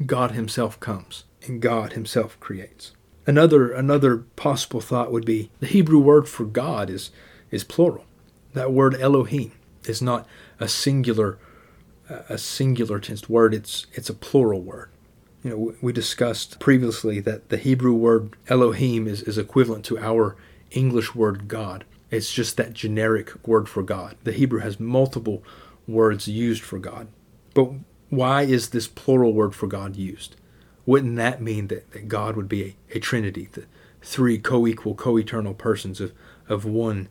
God 0.05 0.31
himself 0.31 0.79
comes 0.79 1.23
and 1.43 1.61
God 1.61 1.93
himself 1.93 2.39
creates. 2.39 2.91
Another 3.27 3.71
another 3.71 4.17
possible 4.17 4.81
thought 4.81 5.11
would 5.11 5.25
be 5.25 5.49
the 5.59 5.67
Hebrew 5.67 5.99
word 5.99 6.27
for 6.27 6.45
God 6.45 6.89
is 6.89 7.11
is 7.51 7.63
plural. 7.63 8.05
That 8.53 8.71
word 8.71 8.95
Elohim 8.95 9.51
is 9.85 10.01
not 10.01 10.27
a 10.59 10.67
singular 10.67 11.37
a 12.07 12.37
singular 12.37 12.99
tensed 12.99 13.29
word. 13.29 13.53
It's 13.53 13.87
it's 13.93 14.09
a 14.09 14.13
plural 14.13 14.61
word. 14.61 14.89
You 15.45 15.51
know, 15.51 15.75
we 15.79 15.93
discussed 15.93 16.59
previously 16.59 17.19
that 17.19 17.49
the 17.49 17.57
Hebrew 17.57 17.93
word 17.93 18.35
Elohim 18.47 19.07
is, 19.07 19.21
is 19.21 19.37
equivalent 19.37 19.85
to 19.85 19.99
our 19.99 20.35
English 20.71 21.13
word 21.13 21.47
God. 21.47 21.85
It's 22.09 22.33
just 22.33 22.57
that 22.57 22.73
generic 22.73 23.47
word 23.47 23.69
for 23.69 23.83
God. 23.83 24.15
The 24.23 24.31
Hebrew 24.31 24.61
has 24.61 24.79
multiple 24.79 25.43
words 25.87 26.27
used 26.27 26.63
for 26.63 26.79
God. 26.79 27.09
But 27.53 27.73
why 28.09 28.41
is 28.41 28.69
this 28.69 28.87
plural 28.87 29.33
word 29.33 29.53
for 29.53 29.67
God 29.67 29.95
used? 29.95 30.35
Wouldn't 30.87 31.15
that 31.17 31.43
mean 31.43 31.67
that, 31.67 31.91
that 31.91 32.07
God 32.07 32.35
would 32.35 32.49
be 32.49 32.63
a, 32.63 32.97
a 32.97 32.99
trinity, 32.99 33.47
the 33.51 33.65
three 34.01 34.39
co 34.39 34.65
equal, 34.65 34.95
co 34.95 35.15
eternal 35.15 35.53
persons 35.53 36.01
of, 36.01 36.11
of 36.49 36.65
one, 36.65 37.07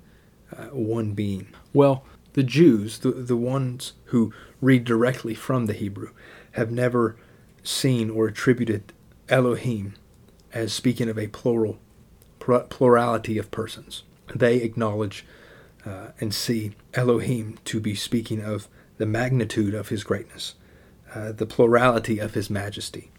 uh, 0.50 0.70
one 0.72 1.12
being? 1.12 1.54
Well, 1.72 2.04
the 2.32 2.42
Jews, 2.42 2.98
the, 2.98 3.12
the 3.12 3.36
ones 3.36 3.92
who 4.06 4.34
read 4.60 4.82
directly 4.82 5.34
from 5.34 5.66
the 5.66 5.72
Hebrew, 5.72 6.10
have 6.52 6.72
never 6.72 7.14
seen 7.64 8.11
or 8.11 8.29
attributed 8.29 8.92
Elohim 9.29 9.94
as 10.53 10.72
speaking 10.72 11.09
of 11.09 11.18
a 11.18 11.27
plural 11.27 11.81
plurality 12.38 13.38
of 13.38 13.50
persons. 13.50 14.05
They 14.35 14.59
acknowledge 14.59 15.24
uh, 15.85 16.09
and 16.20 16.35
see 16.35 16.72
Elohim 16.92 17.59
to 17.64 17.81
be 17.81 17.94
speaking 17.94 18.42
of 18.42 18.68
the 18.98 19.07
magnitude 19.07 19.74
of 19.74 19.88
his 19.88 20.05
greatness, 20.05 20.55
uh, 21.14 21.33
the 21.33 21.46
plurality 21.46 22.18
of 22.18 22.35
his 22.35 22.48
majesty. 22.48 23.11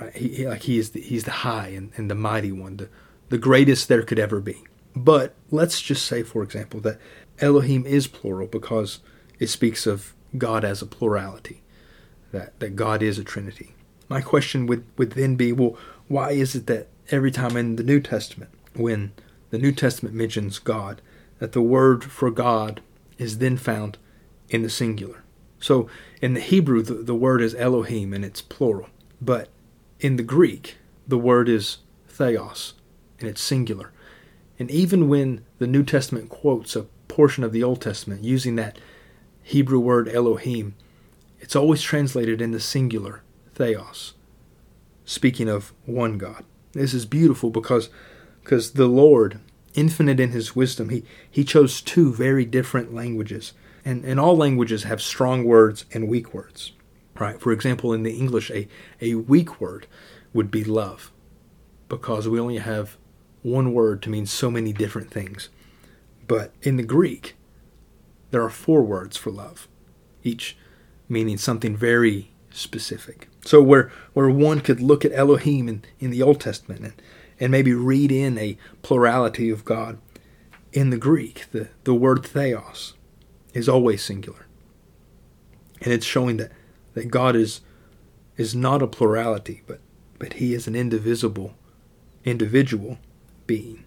Right? 0.00 0.14
He, 0.14 0.28
he, 0.28 0.48
like 0.48 0.62
he 0.62 0.78
is 0.78 0.90
the, 0.90 1.00
he's 1.00 1.24
the 1.24 1.30
high 1.30 1.68
and, 1.68 1.92
and 1.96 2.10
the 2.10 2.14
mighty 2.14 2.52
one, 2.52 2.76
the, 2.76 2.88
the 3.28 3.38
greatest 3.38 3.88
there 3.88 4.02
could 4.02 4.18
ever 4.18 4.40
be. 4.40 4.62
But 4.94 5.34
let's 5.50 5.80
just 5.80 6.04
say, 6.04 6.22
for 6.22 6.42
example, 6.42 6.80
that 6.80 6.98
Elohim 7.38 7.86
is 7.86 8.06
plural 8.06 8.46
because 8.46 9.00
it 9.38 9.48
speaks 9.48 9.86
of 9.86 10.14
God 10.36 10.64
as 10.64 10.82
a 10.82 10.86
plurality, 10.86 11.62
that, 12.30 12.58
that 12.60 12.76
God 12.76 13.02
is 13.02 13.18
a 13.18 13.24
trinity. 13.24 13.74
My 14.12 14.20
question 14.20 14.66
would, 14.66 14.84
would 14.98 15.12
then 15.12 15.36
be 15.36 15.52
well, 15.52 15.74
why 16.06 16.32
is 16.32 16.54
it 16.54 16.66
that 16.66 16.88
every 17.10 17.30
time 17.30 17.56
in 17.56 17.76
the 17.76 17.82
New 17.82 17.98
Testament, 17.98 18.50
when 18.74 19.12
the 19.48 19.56
New 19.56 19.72
Testament 19.72 20.14
mentions 20.14 20.58
God, 20.58 21.00
that 21.38 21.52
the 21.52 21.62
word 21.62 22.04
for 22.04 22.30
God 22.30 22.82
is 23.16 23.38
then 23.38 23.56
found 23.56 23.96
in 24.50 24.62
the 24.62 24.68
singular. 24.68 25.24
So 25.60 25.88
in 26.20 26.34
the 26.34 26.40
Hebrew, 26.40 26.82
the, 26.82 26.92
the 26.92 27.14
word 27.14 27.40
is 27.40 27.54
Elohim 27.54 28.12
and 28.12 28.22
it's 28.22 28.42
plural. 28.42 28.90
But 29.18 29.48
in 29.98 30.16
the 30.16 30.22
Greek, 30.22 30.76
the 31.08 31.16
word 31.16 31.48
is 31.48 31.78
theos 32.06 32.74
and 33.18 33.30
it's 33.30 33.40
singular. 33.40 33.92
And 34.58 34.70
even 34.70 35.08
when 35.08 35.42
the 35.58 35.66
New 35.66 35.84
Testament 35.84 36.28
quotes 36.28 36.76
a 36.76 36.86
portion 37.08 37.44
of 37.44 37.52
the 37.52 37.62
Old 37.62 37.80
Testament 37.80 38.24
using 38.24 38.56
that 38.56 38.78
Hebrew 39.42 39.80
word 39.80 40.06
Elohim, 40.06 40.74
it's 41.40 41.56
always 41.56 41.80
translated 41.80 42.42
in 42.42 42.50
the 42.50 42.60
singular, 42.60 43.22
theos, 43.54 44.14
speaking 45.04 45.48
of 45.48 45.72
one 45.86 46.18
God. 46.18 46.44
This 46.72 46.94
is 46.94 47.06
beautiful 47.06 47.50
because 47.50 47.90
because 48.42 48.72
the 48.72 48.86
Lord 48.86 49.40
infinite 49.74 50.20
in 50.20 50.30
his 50.30 50.56
wisdom, 50.56 50.88
he, 50.88 51.04
he 51.30 51.44
chose 51.44 51.80
two 51.80 52.12
very 52.12 52.44
different 52.44 52.92
languages. 52.92 53.52
And, 53.84 54.04
and 54.04 54.18
all 54.18 54.36
languages 54.36 54.82
have 54.82 55.00
strong 55.00 55.44
words 55.44 55.84
and 55.92 56.08
weak 56.08 56.34
words. 56.34 56.72
Right? 57.18 57.40
For 57.40 57.52
example, 57.52 57.92
in 57.92 58.02
the 58.02 58.16
English, 58.16 58.50
a, 58.50 58.68
a 59.00 59.14
weak 59.14 59.60
word 59.60 59.86
would 60.32 60.50
be 60.50 60.64
love, 60.64 61.12
because 61.88 62.26
we 62.28 62.40
only 62.40 62.58
have 62.58 62.96
one 63.42 63.72
word 63.72 64.02
to 64.02 64.10
mean 64.10 64.26
so 64.26 64.50
many 64.50 64.72
different 64.72 65.10
things. 65.10 65.48
But 66.26 66.52
in 66.62 66.76
the 66.76 66.82
Greek, 66.82 67.36
there 68.30 68.42
are 68.42 68.50
four 68.50 68.82
words 68.82 69.16
for 69.16 69.30
love, 69.30 69.68
each 70.22 70.56
meaning 71.08 71.36
something 71.36 71.76
very 71.76 72.30
specific. 72.50 73.28
So 73.44 73.62
where 73.62 73.90
where 74.12 74.30
one 74.30 74.60
could 74.60 74.80
look 74.80 75.04
at 75.04 75.12
Elohim 75.12 75.68
in, 75.68 75.84
in 75.98 76.10
the 76.10 76.22
Old 76.22 76.40
Testament 76.40 76.80
and, 76.80 77.02
and 77.40 77.50
maybe 77.50 77.74
read 77.74 78.12
in 78.12 78.38
a 78.38 78.56
plurality 78.82 79.50
of 79.50 79.64
God. 79.64 79.98
In 80.72 80.90
the 80.90 80.96
Greek, 80.96 81.46
the, 81.52 81.68
the 81.84 81.94
word 81.94 82.24
theos 82.24 82.94
is 83.52 83.68
always 83.68 84.02
singular. 84.02 84.46
And 85.82 85.92
it's 85.92 86.06
showing 86.06 86.38
that, 86.38 86.52
that 86.94 87.10
God 87.10 87.36
is 87.36 87.60
is 88.36 88.54
not 88.54 88.82
a 88.82 88.86
plurality, 88.86 89.62
but, 89.66 89.80
but 90.18 90.34
he 90.34 90.54
is 90.54 90.66
an 90.66 90.74
indivisible, 90.74 91.54
individual 92.24 92.98
being. 93.46 93.84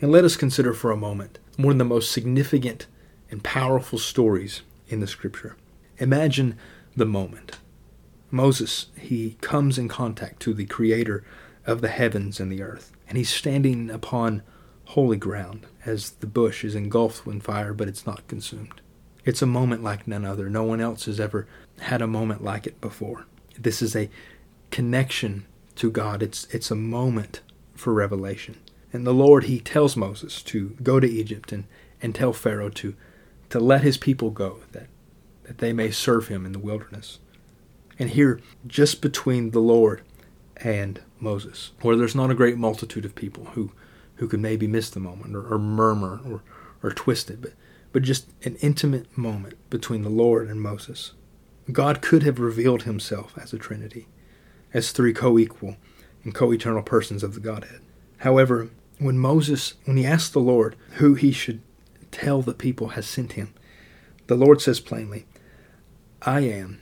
And 0.00 0.12
let 0.12 0.24
us 0.24 0.36
consider 0.36 0.72
for 0.72 0.90
a 0.90 0.96
moment 0.96 1.38
one 1.56 1.72
of 1.72 1.78
the 1.78 1.84
most 1.84 2.12
significant 2.12 2.86
and 3.30 3.42
powerful 3.42 3.98
stories 3.98 4.62
in 4.88 5.00
the 5.00 5.06
scripture. 5.06 5.56
Imagine 5.98 6.56
the 6.96 7.06
moment. 7.06 7.58
Moses, 8.32 8.86
he 8.98 9.36
comes 9.42 9.76
in 9.76 9.88
contact 9.88 10.40
to 10.40 10.54
the 10.54 10.64
creator 10.64 11.22
of 11.66 11.82
the 11.82 11.88
heavens 11.88 12.40
and 12.40 12.50
the 12.50 12.62
earth. 12.62 12.90
And 13.06 13.18
he's 13.18 13.28
standing 13.28 13.90
upon 13.90 14.42
holy 14.86 15.18
ground 15.18 15.66
as 15.84 16.12
the 16.12 16.26
bush 16.26 16.64
is 16.64 16.74
engulfed 16.74 17.26
in 17.26 17.40
fire, 17.40 17.74
but 17.74 17.88
it's 17.88 18.06
not 18.06 18.26
consumed. 18.28 18.80
It's 19.26 19.42
a 19.42 19.46
moment 19.46 19.82
like 19.82 20.08
none 20.08 20.24
other. 20.24 20.48
No 20.48 20.64
one 20.64 20.80
else 20.80 21.04
has 21.04 21.20
ever 21.20 21.46
had 21.80 22.00
a 22.00 22.06
moment 22.06 22.42
like 22.42 22.66
it 22.66 22.80
before. 22.80 23.26
This 23.58 23.82
is 23.82 23.94
a 23.94 24.08
connection 24.70 25.44
to 25.76 25.90
God. 25.90 26.22
It's 26.22 26.46
it's 26.46 26.70
a 26.70 26.74
moment 26.74 27.42
for 27.74 27.92
revelation. 27.92 28.58
And 28.94 29.06
the 29.06 29.14
Lord 29.14 29.44
he 29.44 29.60
tells 29.60 29.96
Moses 29.96 30.42
to 30.44 30.70
go 30.82 30.98
to 31.00 31.08
Egypt 31.08 31.52
and, 31.52 31.64
and 32.00 32.14
tell 32.14 32.32
Pharaoh 32.32 32.70
to 32.70 32.94
to 33.50 33.60
let 33.60 33.82
his 33.82 33.98
people 33.98 34.30
go, 34.30 34.60
that 34.72 34.88
that 35.44 35.58
they 35.58 35.72
may 35.72 35.90
serve 35.90 36.28
him 36.28 36.46
in 36.46 36.52
the 36.52 36.58
wilderness. 36.58 37.18
And 38.02 38.10
here, 38.10 38.40
just 38.66 39.00
between 39.00 39.52
the 39.52 39.60
Lord 39.60 40.02
and 40.56 41.00
Moses, 41.20 41.70
where 41.82 41.94
there's 41.94 42.16
not 42.16 42.32
a 42.32 42.34
great 42.34 42.58
multitude 42.58 43.04
of 43.04 43.14
people 43.14 43.44
who, 43.52 43.70
who 44.16 44.26
could 44.26 44.40
maybe 44.40 44.66
miss 44.66 44.90
the 44.90 44.98
moment 44.98 45.36
or, 45.36 45.46
or 45.46 45.56
murmur 45.56 46.20
or, 46.28 46.42
or 46.82 46.90
twist 46.90 47.30
it, 47.30 47.40
but, 47.40 47.52
but 47.92 48.02
just 48.02 48.28
an 48.42 48.56
intimate 48.56 49.16
moment 49.16 49.54
between 49.70 50.02
the 50.02 50.08
Lord 50.08 50.48
and 50.48 50.60
Moses. 50.60 51.12
God 51.70 52.02
could 52.02 52.24
have 52.24 52.40
revealed 52.40 52.82
himself 52.82 53.38
as 53.40 53.52
a 53.52 53.56
Trinity, 53.56 54.08
as 54.74 54.90
three 54.90 55.12
co 55.12 55.38
equal 55.38 55.76
and 56.24 56.34
co 56.34 56.52
eternal 56.52 56.82
persons 56.82 57.22
of 57.22 57.34
the 57.34 57.40
Godhead. 57.40 57.82
However, 58.16 58.70
when 58.98 59.16
Moses, 59.16 59.74
when 59.84 59.96
he 59.96 60.04
asked 60.04 60.32
the 60.32 60.40
Lord 60.40 60.74
who 60.94 61.14
he 61.14 61.30
should 61.30 61.60
tell 62.10 62.42
the 62.42 62.52
people 62.52 62.88
has 62.88 63.06
sent 63.06 63.34
him, 63.34 63.54
the 64.26 64.34
Lord 64.34 64.60
says 64.60 64.80
plainly, 64.80 65.24
I 66.20 66.40
am 66.40 66.80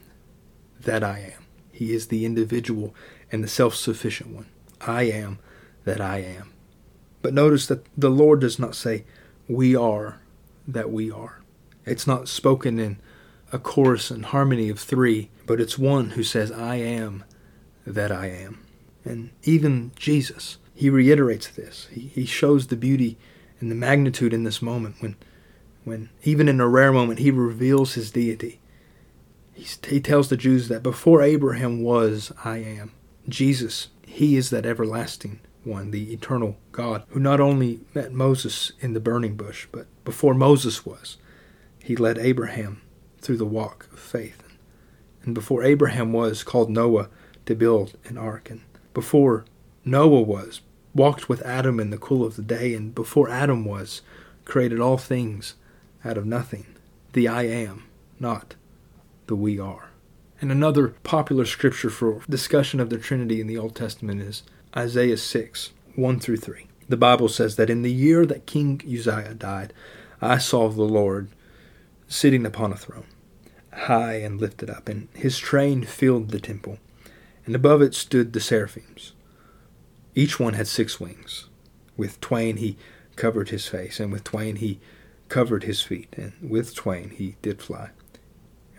that 0.82 1.02
I 1.02 1.32
am. 1.34 1.44
He 1.72 1.92
is 1.92 2.08
the 2.08 2.24
individual 2.24 2.94
and 3.32 3.42
the 3.42 3.48
self 3.48 3.74
sufficient 3.74 4.34
one. 4.34 4.46
I 4.80 5.04
am 5.04 5.38
that 5.84 6.00
I 6.00 6.18
am. 6.18 6.52
But 7.22 7.34
notice 7.34 7.66
that 7.66 7.86
the 7.96 8.10
Lord 8.10 8.40
does 8.40 8.58
not 8.58 8.74
say, 8.74 9.04
We 9.48 9.76
are 9.76 10.20
that 10.66 10.90
we 10.90 11.10
are. 11.10 11.42
It's 11.84 12.06
not 12.06 12.28
spoken 12.28 12.78
in 12.78 12.98
a 13.52 13.58
chorus 13.58 14.10
and 14.10 14.26
harmony 14.26 14.68
of 14.68 14.78
three, 14.78 15.30
but 15.46 15.60
it's 15.60 15.78
one 15.78 16.10
who 16.10 16.22
says, 16.22 16.52
I 16.52 16.76
am 16.76 17.24
that 17.86 18.12
I 18.12 18.26
am. 18.26 18.64
And 19.04 19.30
even 19.42 19.92
Jesus, 19.96 20.58
he 20.74 20.90
reiterates 20.90 21.48
this. 21.48 21.88
He, 21.90 22.02
he 22.02 22.26
shows 22.26 22.66
the 22.66 22.76
beauty 22.76 23.18
and 23.58 23.70
the 23.70 23.74
magnitude 23.74 24.32
in 24.32 24.44
this 24.44 24.62
moment 24.62 24.96
when, 25.00 25.16
when, 25.84 26.10
even 26.22 26.48
in 26.48 26.60
a 26.60 26.68
rare 26.68 26.92
moment, 26.92 27.18
he 27.18 27.30
reveals 27.30 27.94
his 27.94 28.10
deity. 28.10 28.59
He, 29.60 29.66
he 29.88 30.00
tells 30.00 30.30
the 30.30 30.38
Jews 30.38 30.68
that 30.68 30.82
before 30.82 31.20
Abraham 31.20 31.82
was, 31.82 32.32
I 32.42 32.58
am. 32.58 32.92
Jesus, 33.28 33.88
he 34.06 34.36
is 34.36 34.48
that 34.48 34.64
everlasting 34.64 35.40
one, 35.64 35.90
the 35.90 36.14
eternal 36.14 36.56
God, 36.72 37.02
who 37.08 37.20
not 37.20 37.40
only 37.40 37.80
met 37.92 38.10
Moses 38.10 38.72
in 38.80 38.94
the 38.94 39.00
burning 39.00 39.36
bush, 39.36 39.66
but 39.70 39.86
before 40.02 40.32
Moses 40.32 40.86
was, 40.86 41.18
he 41.84 41.94
led 41.94 42.16
Abraham 42.16 42.80
through 43.18 43.36
the 43.36 43.44
walk 43.44 43.86
of 43.92 43.98
faith. 43.98 44.42
And 45.24 45.34
before 45.34 45.62
Abraham 45.62 46.14
was, 46.14 46.42
called 46.42 46.70
Noah 46.70 47.10
to 47.44 47.54
build 47.54 47.98
an 48.06 48.16
ark. 48.16 48.48
And 48.48 48.62
before 48.94 49.44
Noah 49.84 50.22
was, 50.22 50.62
walked 50.94 51.28
with 51.28 51.42
Adam 51.42 51.78
in 51.78 51.90
the 51.90 51.98
cool 51.98 52.24
of 52.24 52.36
the 52.36 52.42
day. 52.42 52.72
And 52.72 52.94
before 52.94 53.28
Adam 53.28 53.66
was, 53.66 54.00
created 54.46 54.80
all 54.80 54.96
things 54.96 55.56
out 56.02 56.16
of 56.16 56.24
nothing. 56.24 56.64
The 57.12 57.28
I 57.28 57.42
am, 57.42 57.84
not 58.18 58.54
we 59.36 59.58
are. 59.58 59.90
And 60.40 60.50
another 60.50 60.88
popular 61.02 61.44
scripture 61.44 61.90
for 61.90 62.22
discussion 62.28 62.80
of 62.80 62.88
the 62.88 62.98
Trinity 62.98 63.40
in 63.40 63.46
the 63.46 63.58
Old 63.58 63.76
Testament 63.76 64.22
is 64.22 64.42
Isaiah 64.76 65.16
6, 65.16 65.72
1 65.96 66.20
through 66.20 66.38
3. 66.38 66.66
The 66.88 66.96
Bible 66.96 67.28
says 67.28 67.56
that 67.56 67.70
in 67.70 67.82
the 67.82 67.92
year 67.92 68.24
that 68.26 68.46
King 68.46 68.80
Uzziah 68.84 69.34
died, 69.34 69.72
I 70.20 70.38
saw 70.38 70.68
the 70.68 70.82
Lord 70.82 71.28
sitting 72.08 72.44
upon 72.44 72.72
a 72.72 72.76
throne, 72.76 73.06
high 73.72 74.14
and 74.14 74.40
lifted 74.40 74.68
up, 74.68 74.88
and 74.88 75.08
his 75.14 75.38
train 75.38 75.84
filled 75.84 76.30
the 76.30 76.40
temple. 76.40 76.78
And 77.46 77.54
above 77.54 77.82
it 77.82 77.94
stood 77.94 78.32
the 78.32 78.40
seraphims. 78.40 79.12
Each 80.14 80.40
one 80.40 80.54
had 80.54 80.66
six 80.66 80.98
wings. 80.98 81.48
With 81.96 82.20
twain 82.20 82.56
he 82.56 82.76
covered 83.16 83.50
his 83.50 83.66
face, 83.66 84.00
and 84.00 84.10
with 84.10 84.24
twain 84.24 84.56
he 84.56 84.80
covered 85.28 85.64
his 85.64 85.82
feet, 85.82 86.08
and 86.16 86.32
with 86.42 86.74
twain 86.74 87.10
he 87.10 87.36
did 87.42 87.62
fly. 87.62 87.90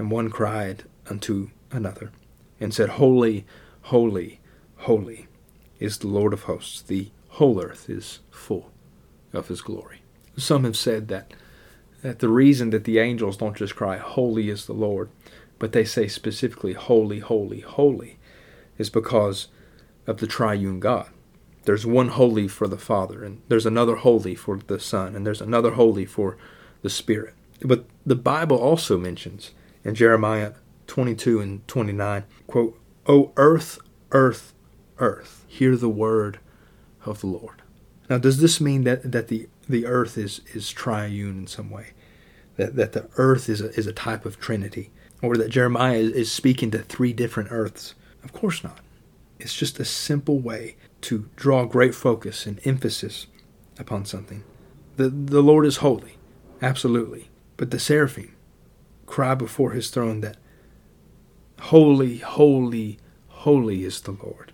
And 0.01 0.09
one 0.09 0.31
cried 0.31 0.85
unto 1.11 1.51
another, 1.69 2.11
and 2.59 2.73
said, 2.73 2.89
Holy, 2.89 3.45
holy, 3.81 4.39
holy 4.77 5.27
is 5.77 5.99
the 5.99 6.07
Lord 6.07 6.33
of 6.33 6.45
hosts. 6.45 6.81
The 6.81 7.11
whole 7.29 7.61
earth 7.61 7.87
is 7.87 8.17
full 8.31 8.71
of 9.31 9.47
his 9.47 9.61
glory. 9.61 10.01
Some 10.35 10.63
have 10.63 10.75
said 10.75 11.07
that 11.09 11.35
that 12.01 12.17
the 12.17 12.29
reason 12.29 12.71
that 12.71 12.85
the 12.85 12.97
angels 12.97 13.37
don't 13.37 13.55
just 13.55 13.75
cry, 13.75 13.97
Holy 13.97 14.49
is 14.49 14.65
the 14.65 14.73
Lord, 14.73 15.11
but 15.59 15.71
they 15.71 15.85
say 15.85 16.07
specifically, 16.07 16.73
Holy, 16.73 17.19
holy, 17.19 17.59
holy, 17.59 18.17
is 18.79 18.89
because 18.89 19.49
of 20.07 20.17
the 20.17 20.25
triune 20.25 20.79
God. 20.79 21.11
There's 21.65 21.85
one 21.85 22.07
holy 22.07 22.47
for 22.47 22.67
the 22.67 22.79
Father, 22.79 23.23
and 23.23 23.43
there's 23.49 23.67
another 23.67 23.97
holy 23.97 24.33
for 24.33 24.57
the 24.65 24.79
Son, 24.79 25.15
and 25.15 25.27
there's 25.27 25.41
another 25.41 25.73
holy 25.73 26.05
for 26.05 26.39
the 26.81 26.89
Spirit. 26.89 27.35
But 27.63 27.85
the 28.03 28.15
Bible 28.15 28.57
also 28.57 28.97
mentions 28.97 29.51
in 29.83 29.95
Jeremiah 29.95 30.53
22 30.87 31.39
and 31.39 31.67
29, 31.67 32.23
quote, 32.47 32.79
O 33.07 33.31
earth, 33.37 33.79
earth, 34.11 34.53
earth, 34.99 35.45
hear 35.47 35.75
the 35.75 35.89
word 35.89 36.39
of 37.05 37.21
the 37.21 37.27
Lord. 37.27 37.61
Now, 38.09 38.17
does 38.17 38.39
this 38.39 38.59
mean 38.59 38.83
that, 38.83 39.11
that 39.11 39.29
the 39.29 39.47
the 39.71 39.85
earth 39.85 40.17
is, 40.17 40.41
is 40.53 40.69
triune 40.69 41.39
in 41.39 41.47
some 41.47 41.69
way, 41.69 41.87
that, 42.57 42.75
that 42.75 42.91
the 42.93 43.07
earth 43.17 43.49
is 43.49 43.61
a, 43.61 43.69
is 43.73 43.87
a 43.87 43.93
type 43.93 44.25
of 44.25 44.39
trinity, 44.39 44.91
or 45.21 45.35
that 45.37 45.49
Jeremiah 45.49 45.97
is, 45.97 46.11
is 46.11 46.31
speaking 46.31 46.71
to 46.71 46.79
three 46.79 47.13
different 47.13 47.51
earths. 47.51 47.95
Of 48.23 48.33
course 48.33 48.63
not. 48.63 48.79
It's 49.39 49.55
just 49.55 49.79
a 49.79 49.85
simple 49.85 50.39
way 50.39 50.75
to 51.01 51.29
draw 51.35 51.65
great 51.65 51.95
focus 51.95 52.45
and 52.45 52.59
emphasis 52.65 53.27
upon 53.79 54.05
something. 54.05 54.43
The, 54.97 55.09
the 55.09 55.41
Lord 55.41 55.65
is 55.65 55.77
holy, 55.77 56.17
absolutely. 56.61 57.29
But 57.57 57.71
the 57.71 57.79
seraphim 57.79 58.35
cry 59.11 59.35
before 59.35 59.71
his 59.71 59.89
throne 59.89 60.21
that 60.21 60.37
holy, 61.63 62.19
holy, 62.19 62.97
holy 63.27 63.83
is 63.83 63.99
the 64.01 64.11
Lord, 64.11 64.53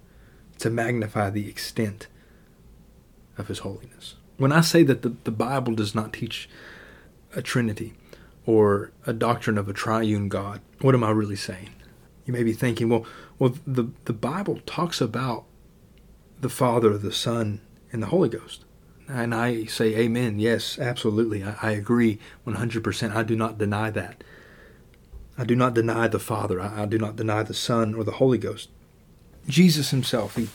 to 0.57 0.71
magnify 0.71 1.29
the 1.29 1.47
extent 1.47 2.07
of 3.37 3.49
his 3.49 3.59
holiness. 3.59 4.15
When 4.37 4.51
I 4.51 4.61
say 4.61 4.81
that 4.83 5.03
the, 5.03 5.13
the 5.23 5.31
Bible 5.31 5.75
does 5.75 5.93
not 5.93 6.11
teach 6.11 6.49
a 7.35 7.41
Trinity 7.43 7.93
or 8.47 8.91
a 9.05 9.13
doctrine 9.13 9.59
of 9.59 9.69
a 9.69 9.73
triune 9.73 10.27
God, 10.27 10.61
what 10.81 10.95
am 10.95 11.03
I 11.03 11.11
really 11.11 11.35
saying? 11.35 11.69
You 12.25 12.33
may 12.33 12.43
be 12.43 12.53
thinking, 12.53 12.89
well, 12.89 13.05
well, 13.37 13.53
the, 13.65 13.91
the 14.05 14.13
Bible 14.13 14.59
talks 14.65 14.99
about 14.99 15.45
the 16.41 16.49
Father, 16.49 16.97
the 16.97 17.13
Son, 17.13 17.61
and 17.91 18.01
the 18.01 18.07
Holy 18.07 18.29
Ghost. 18.29 18.65
And 19.07 19.35
I 19.35 19.65
say, 19.65 19.95
Amen. 19.95 20.39
Yes, 20.39 20.77
absolutely. 20.79 21.43
I, 21.43 21.55
I 21.61 21.71
agree 21.71 22.19
100%. 22.45 23.15
I 23.15 23.23
do 23.23 23.35
not 23.35 23.57
deny 23.57 23.91
that. 23.91 24.23
I 25.38 25.43
do 25.43 25.56
not 25.56 25.73
deny 25.73 26.08
the 26.08 26.19
Father. 26.19 26.60
I, 26.60 26.84
I 26.84 26.86
do 26.86 26.97
not 26.97 27.15
deny 27.15 27.43
the 27.43 27.54
Son 27.54 27.93
or 27.93 28.04
the 28.04 28.13
Holy 28.13 28.38
Ghost. 28.38 28.69
Jesus 29.47 29.91
himself, 29.91 30.36
he, 30.36 30.50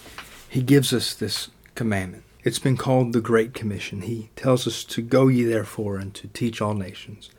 he 0.49 0.63
gives 0.63 0.93
us 0.93 1.15
this 1.15 1.51
commandment. 1.75 2.25
It's 2.45 2.59
been 2.59 2.77
called 2.77 3.13
the 3.13 3.21
Great 3.21 3.55
Commission. 3.55 4.03
He 4.03 4.31
tells 4.35 4.67
us 4.67 4.83
to 4.85 5.01
go 5.01 5.29
ye 5.29 5.45
therefore 5.45 5.97
and 5.97 6.13
to 6.15 6.27
teach 6.29 6.61
all 6.61 6.75
nations, 6.75 7.31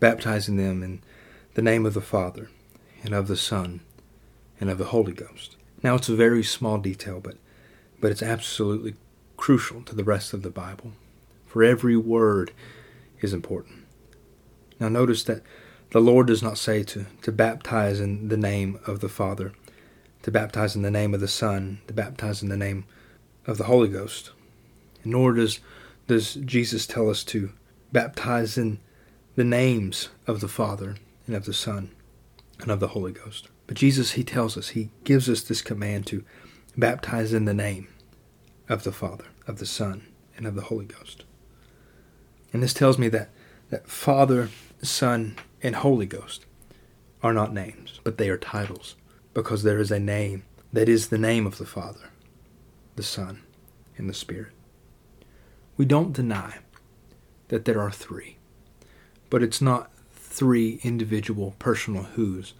baptizing 0.00 0.56
them 0.56 0.82
in 0.82 1.00
the 1.54 1.62
name 1.62 1.86
of 1.86 1.94
the 1.94 2.00
Father 2.00 2.50
and 3.04 3.14
of 3.14 3.28
the 3.28 3.36
Son 3.36 3.80
and 4.60 4.68
of 4.68 4.78
the 4.78 4.86
Holy 4.86 5.12
Ghost. 5.12 5.56
Now 5.82 5.94
it's 5.94 6.08
a 6.08 6.16
very 6.16 6.42
small 6.42 6.78
detail, 6.78 7.20
but 7.20 7.36
but 8.00 8.10
it's 8.10 8.22
absolutely 8.22 8.94
crucial 9.36 9.80
to 9.82 9.94
the 9.94 10.04
rest 10.04 10.32
of 10.32 10.42
the 10.42 10.50
Bible. 10.50 10.92
For 11.46 11.62
every 11.62 11.96
word 11.96 12.52
is 13.20 13.32
important. 13.32 13.84
Now 14.80 14.88
notice 14.88 15.22
that 15.24 15.42
the 15.92 16.00
Lord 16.00 16.26
does 16.26 16.42
not 16.42 16.58
say 16.58 16.82
to, 16.84 17.06
to 17.22 17.30
baptize 17.30 18.00
in 18.00 18.28
the 18.28 18.36
name 18.36 18.80
of 18.86 19.00
the 19.00 19.08
Father, 19.08 19.52
to 20.22 20.30
baptize 20.30 20.74
in 20.74 20.82
the 20.82 20.90
name 20.90 21.12
of 21.14 21.20
the 21.20 21.28
Son, 21.28 21.80
to 21.86 21.92
baptize 21.92 22.42
in 22.42 22.48
the 22.48 22.56
name 22.56 22.84
of 23.46 23.58
the 23.58 23.64
Holy 23.64 23.88
Ghost. 23.88 24.30
Nor 25.04 25.34
does, 25.34 25.60
does 26.06 26.34
Jesus 26.34 26.86
tell 26.86 27.10
us 27.10 27.22
to 27.24 27.52
baptize 27.92 28.56
in 28.56 28.80
the 29.34 29.44
names 29.44 30.08
of 30.26 30.40
the 30.40 30.48
Father 30.48 30.96
and 31.26 31.36
of 31.36 31.44
the 31.44 31.52
Son 31.52 31.90
and 32.60 32.70
of 32.70 32.80
the 32.80 32.88
Holy 32.88 33.12
Ghost. 33.12 33.48
But 33.66 33.76
Jesus, 33.76 34.12
He 34.12 34.24
tells 34.24 34.56
us, 34.56 34.70
He 34.70 34.90
gives 35.04 35.28
us 35.28 35.42
this 35.42 35.62
command 35.62 36.06
to 36.06 36.24
baptize 36.76 37.32
in 37.32 37.44
the 37.44 37.54
name 37.54 37.88
of 38.68 38.84
the 38.84 38.92
Father, 38.92 39.26
of 39.46 39.58
the 39.58 39.66
Son, 39.66 40.06
and 40.36 40.46
of 40.46 40.54
the 40.54 40.62
Holy 40.62 40.86
Ghost. 40.86 41.24
And 42.52 42.62
this 42.62 42.74
tells 42.74 42.98
me 42.98 43.08
that, 43.08 43.30
that 43.70 43.88
Father, 43.88 44.50
Son, 44.82 45.36
and 45.62 45.76
Holy 45.76 46.06
Ghost 46.06 46.44
are 47.22 47.32
not 47.32 47.54
names, 47.54 48.00
but 48.02 48.18
they 48.18 48.28
are 48.28 48.36
titles, 48.36 48.96
because 49.32 49.62
there 49.62 49.78
is 49.78 49.90
a 49.90 50.00
name 50.00 50.42
that 50.72 50.88
is 50.88 51.08
the 51.08 51.18
name 51.18 51.46
of 51.46 51.58
the 51.58 51.66
Father, 51.66 52.10
the 52.96 53.02
Son, 53.02 53.42
and 53.96 54.08
the 54.08 54.14
Spirit. 54.14 54.52
We 55.76 55.84
don't 55.84 56.12
deny 56.12 56.58
that 57.48 57.64
there 57.64 57.80
are 57.80 57.90
three, 57.90 58.38
but 59.30 59.42
it's 59.42 59.60
not 59.60 59.90
three 60.12 60.80
individual 60.82 61.54
personal 61.58 62.04
who's, 62.04 62.54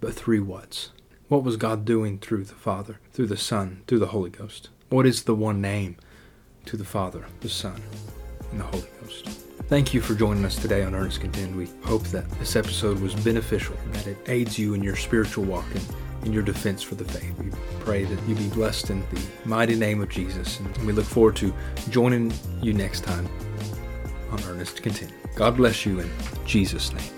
but 0.00 0.14
three 0.14 0.40
whats. 0.40 0.90
What 1.28 1.44
was 1.44 1.56
God 1.56 1.84
doing 1.84 2.18
through 2.18 2.44
the 2.44 2.54
Father, 2.54 3.00
through 3.12 3.26
the 3.26 3.36
Son, 3.36 3.82
through 3.86 3.98
the 3.98 4.06
Holy 4.06 4.30
Ghost? 4.30 4.70
What 4.88 5.06
is 5.06 5.24
the 5.24 5.34
one 5.34 5.60
name 5.60 5.96
to 6.64 6.76
the 6.76 6.84
Father, 6.84 7.26
the 7.40 7.48
Son, 7.48 7.82
and 8.50 8.60
the 8.60 8.64
Holy 8.64 8.86
Ghost? 9.00 9.28
Thank 9.68 9.92
you 9.92 10.00
for 10.00 10.14
joining 10.14 10.44
us 10.44 10.56
today 10.56 10.82
on 10.82 10.94
Earnest 10.94 11.20
Contend. 11.20 11.54
We 11.54 11.68
hope 11.84 12.04
that 12.04 12.28
this 12.38 12.56
episode 12.56 13.00
was 13.00 13.14
beneficial, 13.14 13.76
and 13.84 13.94
that 13.96 14.06
it 14.06 14.16
aids 14.26 14.58
you 14.58 14.74
in 14.74 14.82
your 14.82 14.96
spiritual 14.96 15.44
walk 15.44 15.66
and 15.74 15.84
in 16.24 16.32
your 16.32 16.42
defense 16.42 16.82
for 16.82 16.94
the 16.94 17.04
faith. 17.04 17.38
We 17.38 17.50
pray 17.80 18.04
that 18.04 18.28
you 18.28 18.34
be 18.34 18.48
blessed 18.48 18.90
in 18.90 19.00
the 19.10 19.20
mighty 19.44 19.74
name 19.74 20.00
of 20.00 20.08
Jesus. 20.08 20.58
And 20.60 20.86
we 20.86 20.92
look 20.92 21.04
forward 21.04 21.36
to 21.36 21.52
joining 21.90 22.32
you 22.62 22.72
next 22.72 23.04
time 23.04 23.28
on 24.30 24.42
Earnest 24.44 24.82
Contend. 24.82 25.12
God 25.34 25.56
bless 25.56 25.84
you 25.86 26.00
in 26.00 26.10
Jesus' 26.44 26.92
name. 26.92 27.12